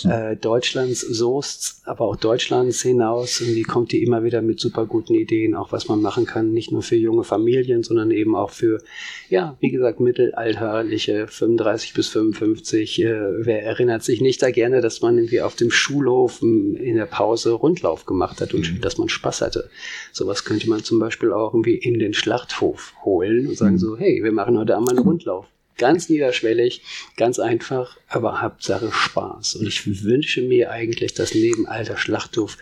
äh, 0.05 0.35
Deutschlands 0.37 1.01
Soest, 1.01 1.81
aber 1.85 2.05
auch 2.05 2.15
Deutschlands 2.15 2.81
hinaus. 2.81 3.41
Und 3.41 3.53
die 3.55 3.63
kommt 3.63 3.91
die 3.91 4.03
immer 4.03 4.23
wieder 4.23 4.41
mit 4.41 4.59
super 4.59 4.85
guten 4.85 5.13
Ideen, 5.13 5.55
auch 5.55 5.71
was 5.71 5.87
man 5.87 6.01
machen 6.01 6.25
kann, 6.25 6.51
nicht 6.51 6.71
nur 6.71 6.81
für 6.81 6.95
junge 6.95 7.23
Familien, 7.23 7.83
sondern 7.83 8.11
eben 8.11 8.35
auch 8.35 8.51
für, 8.51 8.81
ja, 9.29 9.57
wie 9.59 9.69
gesagt, 9.69 9.99
mittelalterliche 9.99 11.27
35 11.27 11.93
bis 11.93 12.07
55. 12.09 13.01
Äh, 13.01 13.45
wer 13.45 13.63
erinnert 13.63 14.03
sich 14.03 14.21
nicht 14.21 14.41
da 14.41 14.51
gerne, 14.51 14.81
dass 14.81 15.01
man 15.01 15.17
irgendwie 15.17 15.41
auf 15.41 15.55
dem 15.55 15.71
Schulhof 15.71 16.41
in 16.41 16.95
der 16.95 17.05
Pause 17.05 17.51
Rundlauf 17.51 18.05
gemacht 18.05 18.41
hat 18.41 18.53
und 18.53 18.73
mhm. 18.73 18.81
dass 18.81 18.97
man 18.97 19.09
Spaß 19.09 19.41
hatte. 19.41 19.69
Sowas 20.11 20.45
könnte 20.45 20.69
man 20.69 20.83
zum 20.83 20.99
Beispiel 20.99 21.33
auch 21.33 21.53
irgendwie 21.53 21.75
in 21.75 21.99
den 21.99 22.13
Schlachthof 22.13 22.93
holen 23.03 23.47
und 23.47 23.57
sagen 23.57 23.73
mhm. 23.73 23.79
so, 23.79 23.97
hey, 23.97 24.23
wir 24.23 24.31
machen 24.31 24.57
heute 24.57 24.75
einmal 24.75 24.95
einen 24.95 25.05
Rundlauf 25.05 25.47
ganz 25.77 26.09
niederschwellig, 26.09 26.81
ganz 27.17 27.39
einfach, 27.39 27.97
aber 28.07 28.41
Hauptsache 28.41 28.91
Spaß. 28.91 29.55
Und 29.55 29.67
ich 29.67 30.03
wünsche 30.03 30.41
mir 30.41 30.71
eigentlich, 30.71 31.13
dass 31.13 31.33
neben 31.33 31.67
Alter 31.67 31.97
Schlachthof, 31.97 32.57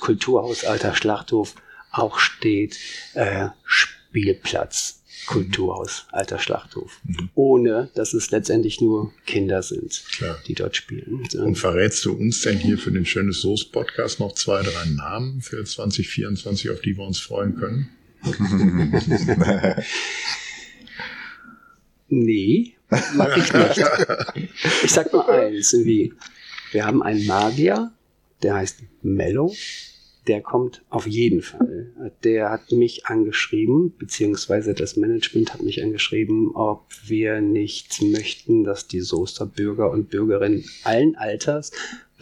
Kulturhaus 0.00 0.64
Alter 0.64 0.94
Schlachthof 0.94 1.54
auch 1.90 2.18
steht 2.18 2.78
äh, 3.14 3.48
Spielplatz. 3.64 5.00
Kulturhaus, 5.26 6.06
alter 6.12 6.38
Schlachthof. 6.38 7.00
Mhm. 7.04 7.30
Ohne, 7.34 7.90
dass 7.94 8.12
es 8.12 8.30
letztendlich 8.30 8.82
nur 8.82 9.12
Kinder 9.26 9.62
sind, 9.62 10.02
Klar. 10.12 10.38
die 10.46 10.54
dort 10.54 10.76
spielen. 10.76 11.26
Und 11.38 11.56
verrätst 11.56 12.04
du 12.04 12.12
uns 12.12 12.42
denn 12.42 12.58
hier 12.58 12.76
für 12.76 12.90
den 12.90 13.06
Schönes 13.06 13.40
Soße 13.40 13.70
Podcast 13.70 14.20
noch 14.20 14.34
zwei, 14.34 14.62
drei 14.62 14.84
Namen 14.86 15.40
für 15.40 15.64
2024, 15.64 16.70
auf 16.70 16.80
die 16.82 16.96
wir 16.96 17.04
uns 17.04 17.20
freuen 17.20 17.56
können? 17.56 17.88
Nee, 22.08 22.74
mag 23.14 23.36
ich 23.36 23.52
nicht. 23.52 23.84
Ich 24.84 24.90
sag 24.90 25.12
nur 25.12 25.28
eins, 25.28 25.72
wie, 25.72 26.12
wir 26.72 26.86
haben 26.86 27.02
einen 27.02 27.26
Magier, 27.26 27.92
der 28.42 28.54
heißt 28.54 28.80
Mellow, 29.02 29.54
der 30.26 30.40
kommt 30.40 30.82
auf 30.88 31.06
jeden 31.06 31.42
Fall. 31.42 31.92
Der 32.24 32.50
hat 32.50 32.72
mich 32.72 33.06
angeschrieben, 33.06 33.94
beziehungsweise 33.96 34.74
das 34.74 34.96
Management 34.96 35.52
hat 35.52 35.62
mich 35.62 35.82
angeschrieben, 35.82 36.52
ob 36.54 36.86
wir 37.04 37.40
nicht 37.40 38.00
möchten, 38.02 38.64
dass 38.64 38.86
die 38.86 39.00
Soester 39.00 39.46
Bürger 39.46 39.90
und 39.90 40.10
Bürgerinnen 40.10 40.64
allen 40.84 41.16
Alters 41.16 41.72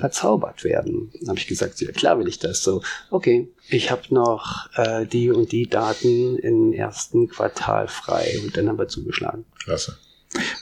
verzaubert 0.02 0.64
werden. 0.64 1.12
Dann 1.20 1.28
habe 1.28 1.38
ich 1.38 1.46
gesagt, 1.46 1.80
ja 1.80 1.92
klar 1.92 2.18
will 2.18 2.26
ich 2.26 2.40
das. 2.40 2.64
So, 2.64 2.82
okay, 3.12 3.48
ich 3.68 3.92
habe 3.92 4.02
noch 4.10 4.68
äh, 4.74 5.06
die 5.06 5.30
und 5.30 5.52
die 5.52 5.68
Daten 5.68 6.36
im 6.38 6.72
ersten 6.72 7.28
Quartal 7.28 7.86
frei 7.86 8.34
und 8.42 8.56
dann 8.56 8.68
haben 8.68 8.78
wir 8.78 8.88
zugeschlagen. 8.88 9.44
Klasse. 9.62 9.96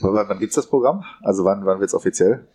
Wann, 0.00 0.29
wann 0.29 0.38
gibt's 0.38 0.57
das 0.57 0.66
Programm? 0.66 1.05
Also 1.22 1.44
wann, 1.44 1.64
wann 1.64 1.81
wird's 1.81 1.94
offiziell? 1.94 2.46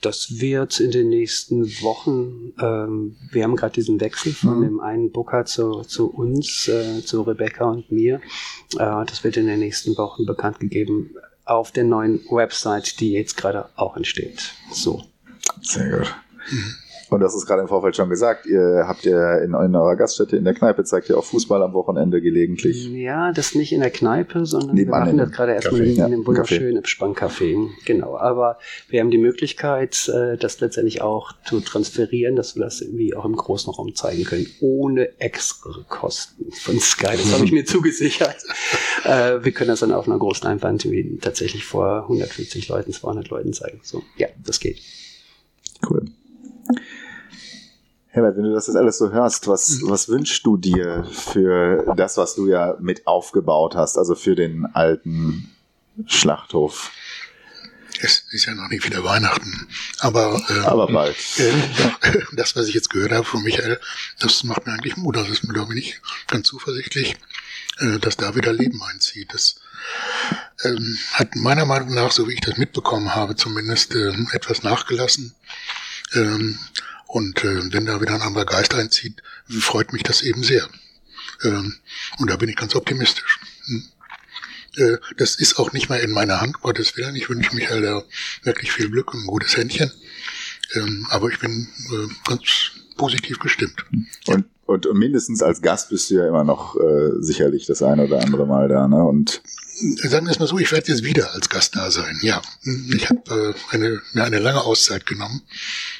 Das 0.00 0.38
wird 0.40 0.78
in 0.78 0.92
den 0.92 1.08
nächsten 1.08 1.64
Wochen, 1.82 2.52
ähm, 2.62 3.16
wir 3.32 3.42
haben 3.42 3.56
gerade 3.56 3.74
diesen 3.74 4.00
Wechsel 4.00 4.32
von 4.32 4.60
mhm. 4.60 4.62
dem 4.62 4.80
einen 4.80 5.10
Booker 5.10 5.44
zu, 5.44 5.80
zu 5.82 6.08
uns, 6.08 6.68
äh, 6.68 7.02
zu 7.04 7.22
Rebecca 7.22 7.64
und 7.64 7.90
mir. 7.90 8.20
Äh, 8.78 9.04
das 9.06 9.24
wird 9.24 9.38
in 9.38 9.48
den 9.48 9.58
nächsten 9.58 9.98
Wochen 9.98 10.24
bekannt 10.24 10.60
gegeben 10.60 11.16
auf 11.44 11.72
der 11.72 11.82
neuen 11.82 12.20
Website, 12.30 13.00
die 13.00 13.10
jetzt 13.10 13.36
gerade 13.36 13.70
auch 13.74 13.96
entsteht. 13.96 14.52
So. 14.70 15.02
Sehr 15.62 15.98
gut. 15.98 16.14
Und 17.08 17.20
das 17.20 17.36
ist 17.36 17.46
gerade 17.46 17.62
im 17.62 17.68
Vorfeld 17.68 17.94
schon 17.94 18.10
gesagt, 18.10 18.46
ihr 18.46 18.84
habt 18.86 19.04
ja 19.04 19.38
in, 19.38 19.54
in, 19.54 19.76
eurer 19.76 19.94
Gaststätte 19.94 20.36
in 20.36 20.44
der 20.44 20.54
Kneipe, 20.54 20.82
zeigt 20.82 21.08
ihr 21.08 21.16
auch 21.16 21.24
Fußball 21.24 21.62
am 21.62 21.72
Wochenende 21.72 22.20
gelegentlich. 22.20 22.88
Ja, 22.88 23.32
das 23.32 23.54
nicht 23.54 23.72
in 23.72 23.80
der 23.80 23.90
Kneipe, 23.90 24.44
sondern 24.44 24.74
Nebenan 24.74 25.00
wir 25.00 25.04
machen 25.06 25.18
das 25.18 25.30
gerade 25.30 25.54
erstmal 25.54 25.82
in, 25.82 25.94
ja, 25.94 26.08
dem 26.08 26.26
wunderschönen 26.26 26.82
Spangcafé. 26.82 27.68
Genau, 27.84 28.16
aber 28.16 28.58
wir 28.88 29.00
haben 29.00 29.10
die 29.10 29.18
Möglichkeit, 29.18 30.08
äh, 30.08 30.36
das 30.36 30.60
letztendlich 30.60 31.00
auch 31.00 31.32
zu 31.44 31.60
transferieren, 31.60 32.34
dass 32.34 32.56
wir 32.56 32.64
das 32.64 32.80
irgendwie 32.80 33.14
auch 33.14 33.24
im 33.24 33.36
großen 33.36 33.72
Raum 33.72 33.94
zeigen 33.94 34.24
können, 34.24 34.46
ohne 34.60 35.20
extra 35.20 35.70
Kosten 35.88 36.50
von 36.50 36.80
Sky. 36.80 37.16
Das 37.16 37.32
habe 37.32 37.44
ich 37.44 37.52
mir 37.52 37.64
zugesichert. 37.66 38.42
Äh, 39.04 39.44
wir 39.44 39.52
können 39.52 39.68
das 39.68 39.80
dann 39.80 39.92
auf 39.92 40.08
einer 40.08 40.18
großen 40.18 40.44
Leinwand 40.44 40.86
tatsächlich 41.20 41.64
vor 41.64 42.02
150 42.02 42.68
Leuten, 42.68 42.92
200 42.92 43.28
Leuten 43.28 43.52
zeigen. 43.52 43.80
So, 43.84 44.02
ja, 44.16 44.26
das 44.44 44.58
geht. 44.58 44.78
Cool. 45.88 46.06
Herbert, 48.08 48.36
wenn 48.36 48.44
du 48.44 48.54
das 48.54 48.66
jetzt 48.66 48.76
alles 48.76 48.96
so 48.96 49.10
hörst, 49.10 49.46
was, 49.46 49.80
was 49.82 50.08
wünschst 50.08 50.46
du 50.46 50.56
dir 50.56 51.04
für 51.04 51.94
das, 51.96 52.16
was 52.16 52.34
du 52.34 52.46
ja 52.46 52.76
mit 52.80 53.06
aufgebaut 53.06 53.74
hast, 53.74 53.98
also 53.98 54.14
für 54.14 54.34
den 54.34 54.64
alten 54.64 55.54
Schlachthof? 56.06 56.92
Es 58.00 58.24
ist 58.30 58.46
ja 58.46 58.54
noch 58.54 58.68
nicht 58.68 58.86
wieder 58.86 59.04
Weihnachten, 59.04 59.68
aber, 60.00 60.42
äh, 60.48 60.60
aber 60.60 60.86
bald. 60.86 61.16
Äh, 62.02 62.22
das, 62.32 62.54
was 62.56 62.68
ich 62.68 62.74
jetzt 62.74 62.90
gehört 62.90 63.12
habe 63.12 63.24
von 63.24 63.42
Michael, 63.42 63.80
das 64.20 64.44
macht 64.44 64.66
mir 64.66 64.72
eigentlich 64.72 64.96
Mut. 64.96 65.16
Das 65.16 65.28
ist 65.28 65.44
mir, 65.44 65.52
glaube 65.52 65.72
ich, 65.72 65.84
nicht 65.84 66.02
ganz 66.28 66.46
zuversichtlich, 66.46 67.16
äh, 67.78 67.98
dass 67.98 68.16
da 68.16 68.34
wieder 68.34 68.52
Leben 68.52 68.82
einzieht. 68.82 69.34
Das 69.34 69.56
ähm, 70.64 70.98
hat 71.12 71.36
meiner 71.36 71.66
Meinung 71.66 71.94
nach, 71.94 72.12
so 72.12 72.28
wie 72.28 72.34
ich 72.34 72.40
das 72.40 72.56
mitbekommen 72.56 73.14
habe, 73.14 73.36
zumindest 73.36 73.94
äh, 73.94 74.12
etwas 74.32 74.62
nachgelassen. 74.62 75.34
Ähm, 76.14 76.58
und 77.06 77.44
äh, 77.44 77.72
wenn 77.72 77.86
da 77.86 78.00
wieder 78.00 78.14
ein 78.14 78.22
anderer 78.22 78.46
Geist 78.46 78.74
einzieht, 78.74 79.22
freut 79.48 79.92
mich 79.92 80.02
das 80.02 80.22
eben 80.22 80.42
sehr. 80.42 80.68
Ähm, 81.44 81.74
und 82.18 82.30
da 82.30 82.36
bin 82.36 82.48
ich 82.48 82.56
ganz 82.56 82.74
optimistisch. 82.74 83.40
Hm. 83.66 83.84
Äh, 84.76 84.96
das 85.16 85.36
ist 85.36 85.58
auch 85.58 85.72
nicht 85.72 85.88
mehr 85.88 86.00
in 86.00 86.10
meiner 86.10 86.40
Hand, 86.40 86.60
Gottes 86.60 86.96
Willen. 86.96 87.16
Ich 87.16 87.28
wünsche 87.28 87.54
Michael 87.54 87.82
da 87.82 88.02
wirklich 88.42 88.72
viel 88.72 88.90
Glück 88.90 89.14
und 89.14 89.20
ein 89.20 89.26
gutes 89.26 89.56
Händchen. 89.56 89.90
Ähm, 90.74 91.06
aber 91.10 91.28
ich 91.28 91.38
bin 91.38 91.68
äh, 91.92 92.28
ganz 92.28 92.72
positiv 92.96 93.38
gestimmt. 93.38 93.84
Und, 94.26 94.46
und 94.66 94.92
mindestens 94.94 95.42
als 95.42 95.62
Gast 95.62 95.90
bist 95.90 96.10
du 96.10 96.16
ja 96.16 96.26
immer 96.26 96.44
noch 96.44 96.76
äh, 96.76 97.12
sicherlich 97.20 97.66
das 97.66 97.82
eine 97.82 98.04
oder 98.04 98.20
andere 98.20 98.46
Mal 98.46 98.68
da, 98.68 98.88
ne? 98.88 99.02
Und 99.04 99.42
sagen 100.08 100.26
wir 100.26 100.30
es 100.30 100.38
mal 100.38 100.46
so, 100.46 100.58
ich 100.58 100.72
werde 100.72 100.90
jetzt 100.90 101.04
wieder 101.04 101.32
als 101.34 101.48
Gast 101.48 101.76
da 101.76 101.90
sein. 101.90 102.18
Ja, 102.22 102.42
ich 102.94 103.08
habe 103.08 103.54
äh, 103.70 103.74
eine, 103.74 104.02
mir 104.12 104.24
eine 104.24 104.38
lange 104.38 104.62
Auszeit 104.62 105.06
genommen, 105.06 105.42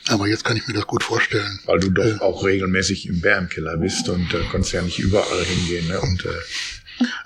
aber 0.09 0.27
jetzt 0.27 0.45
kann 0.45 0.57
ich 0.57 0.67
mir 0.67 0.75
das 0.75 0.87
gut 0.87 1.03
vorstellen. 1.03 1.61
Weil 1.67 1.81
du 1.81 1.91
doch 1.91 2.05
äh, 2.05 2.19
auch 2.21 2.45
regelmäßig 2.45 3.09
im 3.09 3.21
Bärenkeller 3.21 3.77
bist 3.77 4.09
und 4.09 4.33
äh, 4.35 4.45
konntest 4.51 4.73
ja 4.73 4.83
nicht 4.83 4.99
überall 4.99 5.45
hingehen. 5.45 5.89
Ne? 5.89 6.01
Und 6.01 6.25
äh, 6.25 6.29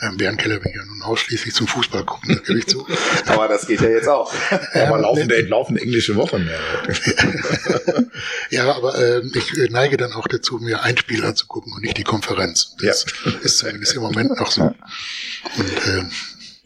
Ähm, 0.01 0.17
Bärenkeller 0.17 0.57
will 0.57 0.71
ich 0.71 0.77
ja 0.77 0.85
nun 0.85 1.03
ausschließlich 1.03 1.55
zum 1.55 1.69
Fußball 1.69 2.05
gucken, 2.05 2.35
das 2.35 2.45
gebe 2.45 2.59
ich 2.59 2.67
zu. 2.67 2.87
Aber 3.27 3.47
das 3.47 3.67
geht 3.67 3.81
ja 3.81 3.89
jetzt 3.89 4.09
auch. 4.09 4.33
Aber 4.75 4.99
laufen, 4.99 5.29
der 5.29 5.45
laufen 5.45 5.77
englische 5.77 6.17
Wochen 6.17 6.45
mehr. 6.45 6.59
ja, 8.51 8.75
aber 8.75 8.99
äh, 8.99 9.23
ich 9.33 9.57
äh, 9.59 9.69
neige 9.71 9.97
dann 9.97 10.13
auch 10.13 10.27
dazu, 10.27 10.59
mir 10.59 10.83
ein 10.83 10.97
Spiel 10.97 11.25
anzugucken 11.25 11.73
und 11.73 11.83
nicht 11.83 11.97
die 11.97 12.05
Konferenz. 12.05 12.75
Das 12.81 13.07
ja. 13.25 13.33
ist 13.43 13.59
zumindest 13.59 13.95
im 13.95 14.03
Moment 14.03 14.37
noch 14.39 14.51
so. 14.51 14.63
Und 14.63 15.87
äh, 15.87 16.05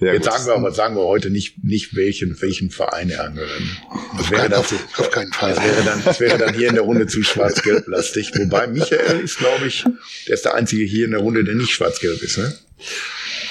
ja, 0.01 0.13
Jetzt 0.13 0.25
sagen 0.25 0.47
wir 0.47 0.55
aber, 0.55 0.73
sagen 0.73 0.97
wir 0.97 1.05
heute 1.05 1.31
nicht, 1.31 1.63
nicht 1.63 1.95
welchen, 1.95 2.41
welchen 2.43 2.71
Verein 2.71 3.11
er 3.11 3.25
angehören. 3.25 3.77
Das 4.19 4.31
wäre 4.31 4.49
dann, 4.49 4.61
auf, 4.61 4.75
auf, 4.99 5.11
keinen 5.11 5.33
Fall. 5.33 5.55
Das 5.55 5.65
wäre 5.65 5.85
dann, 5.85 6.05
das 6.05 6.21
wäre 6.21 6.39
dann 6.39 6.55
hier 6.55 6.69
in 6.69 6.75
der 6.75 6.83
Runde 6.83 7.07
zu 7.07 7.23
schwarz-gelb-lastig. 7.23 8.33
Wobei 8.37 8.67
Michael 8.67 9.21
ist, 9.21 9.39
glaube 9.39 9.67
ich, 9.67 9.85
der 10.27 10.35
ist 10.35 10.45
der 10.45 10.55
einzige 10.55 10.85
hier 10.85 11.05
in 11.05 11.13
der 11.13 11.21
Runde, 11.21 11.45
der 11.45 11.55
nicht 11.55 11.71
schwarz-gelb 11.71 12.23
ist, 12.23 12.39
ne? 12.39 12.53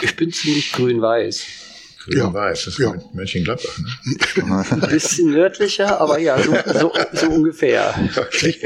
Ich 0.02 0.16
bin 0.16 0.32
ziemlich 0.32 0.74
grün-weiß. 0.74 1.46
Grün-Weiß, 2.06 2.66
das 2.66 2.74
ist 2.74 2.80
ja. 2.80 2.94
Mönchengladbach, 3.14 3.78
ne? 3.78 4.66
Ein 4.70 4.90
bisschen 4.90 5.32
nördlicher, 5.32 6.02
aber 6.02 6.20
ja, 6.20 6.42
so, 6.42 6.54
so, 6.66 6.94
so 7.14 7.28
ungefähr. 7.28 7.96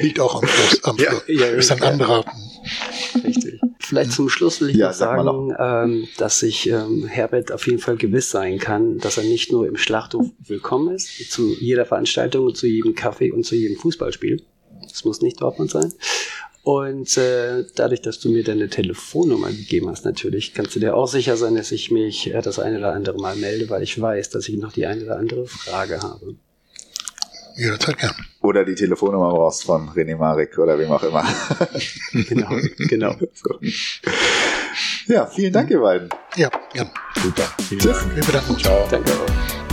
Liegt 0.01 0.19
auch 0.19 0.41
am 0.41 0.47
Fluss. 0.47 0.83
Am 0.83 0.97
Fluss. 0.97 1.21
Ja, 1.27 1.45
ja, 1.45 1.51
ist 1.55 1.71
ein 1.71 1.83
anderer. 1.83 2.25
Richtig. 3.23 3.46
Vielleicht 3.87 4.11
zum 4.11 4.27
Schluss 4.27 4.59
will 4.59 4.69
ich 4.71 4.75
ja, 4.75 4.87
noch 4.87 4.93
sagen, 4.93 5.55
ähm, 5.57 6.07
dass 6.17 6.39
sich 6.39 6.69
ähm, 6.69 7.05
Herbert 7.05 7.53
auf 7.53 7.65
jeden 7.67 7.79
Fall 7.79 7.95
gewiss 7.95 8.29
sein 8.29 8.59
kann, 8.59 8.97
dass 8.97 9.17
er 9.17 9.23
nicht 9.23 9.49
nur 9.49 9.65
im 9.65 9.77
Schlachthof 9.77 10.27
willkommen 10.45 10.93
ist, 10.93 11.31
zu 11.31 11.55
jeder 11.57 11.85
Veranstaltung 11.85 12.47
und 12.47 12.57
zu 12.57 12.67
jedem 12.67 12.95
Kaffee 12.95 13.31
und 13.31 13.45
zu 13.45 13.55
jedem 13.55 13.77
Fußballspiel. 13.77 14.43
Das 14.83 15.05
muss 15.05 15.21
nicht 15.21 15.41
Dortmund 15.41 15.71
sein. 15.71 15.93
Und 16.63 17.15
äh, 17.15 17.63
dadurch, 17.75 18.01
dass 18.01 18.19
du 18.19 18.27
mir 18.27 18.43
deine 18.43 18.67
Telefonnummer 18.67 19.51
gegeben 19.51 19.89
hast, 19.89 20.03
natürlich, 20.03 20.53
kannst 20.53 20.75
du 20.75 20.81
dir 20.81 20.93
auch 20.93 21.07
sicher 21.07 21.37
sein, 21.37 21.55
dass 21.55 21.71
ich 21.71 21.89
mich 21.89 22.33
äh, 22.33 22.41
das 22.41 22.59
eine 22.59 22.79
oder 22.79 22.91
andere 22.91 23.17
Mal 23.17 23.37
melde, 23.37 23.69
weil 23.69 23.83
ich 23.83 24.01
weiß, 24.01 24.31
dass 24.31 24.49
ich 24.49 24.57
noch 24.57 24.73
die 24.73 24.85
eine 24.85 25.05
oder 25.05 25.17
andere 25.17 25.47
Frage 25.47 26.01
habe. 26.01 26.35
Jederzeit 27.57 27.97
gern. 27.97 28.15
Oder 28.41 28.63
die 28.63 28.75
Telefonnummer 28.75 29.31
brauchst 29.31 29.63
von 29.63 29.89
René 29.89 30.15
Marek 30.15 30.57
oder 30.57 30.77
wem 30.77 30.91
auch 30.91 31.03
immer. 31.03 31.25
genau, 32.13 32.49
genau. 32.77 33.15
So. 33.33 33.59
Ja, 35.07 35.25
vielen 35.25 35.53
Dank, 35.53 35.69
ihr 35.71 35.79
beiden. 35.79 36.09
Ja, 36.35 36.49
gern. 36.73 36.89
Super. 37.15 37.43
Vielen 37.67 37.81
Tschüss. 37.81 37.99
Dank. 37.99 38.15
Wir 38.15 38.23
bedanken. 38.23 38.57
Ciao. 38.57 38.87
Danke 38.89 39.11
auch. 39.11 39.67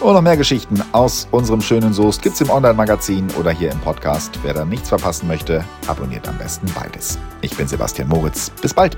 Und 0.00 0.14
noch 0.14 0.22
mehr 0.22 0.36
Geschichten 0.36 0.80
aus 0.92 1.26
unserem 1.32 1.60
schönen 1.60 1.92
Soest 1.92 2.22
gibt's 2.22 2.40
im 2.40 2.50
Online-Magazin 2.50 3.26
oder 3.38 3.50
hier 3.50 3.72
im 3.72 3.80
Podcast. 3.80 4.38
Wer 4.44 4.54
da 4.54 4.64
nichts 4.64 4.90
verpassen 4.90 5.26
möchte, 5.26 5.64
abonniert 5.88 6.28
am 6.28 6.38
besten 6.38 6.66
beides. 6.72 7.18
Ich 7.40 7.56
bin 7.56 7.66
Sebastian 7.66 8.08
Moritz. 8.08 8.50
Bis 8.62 8.72
bald. 8.72 8.96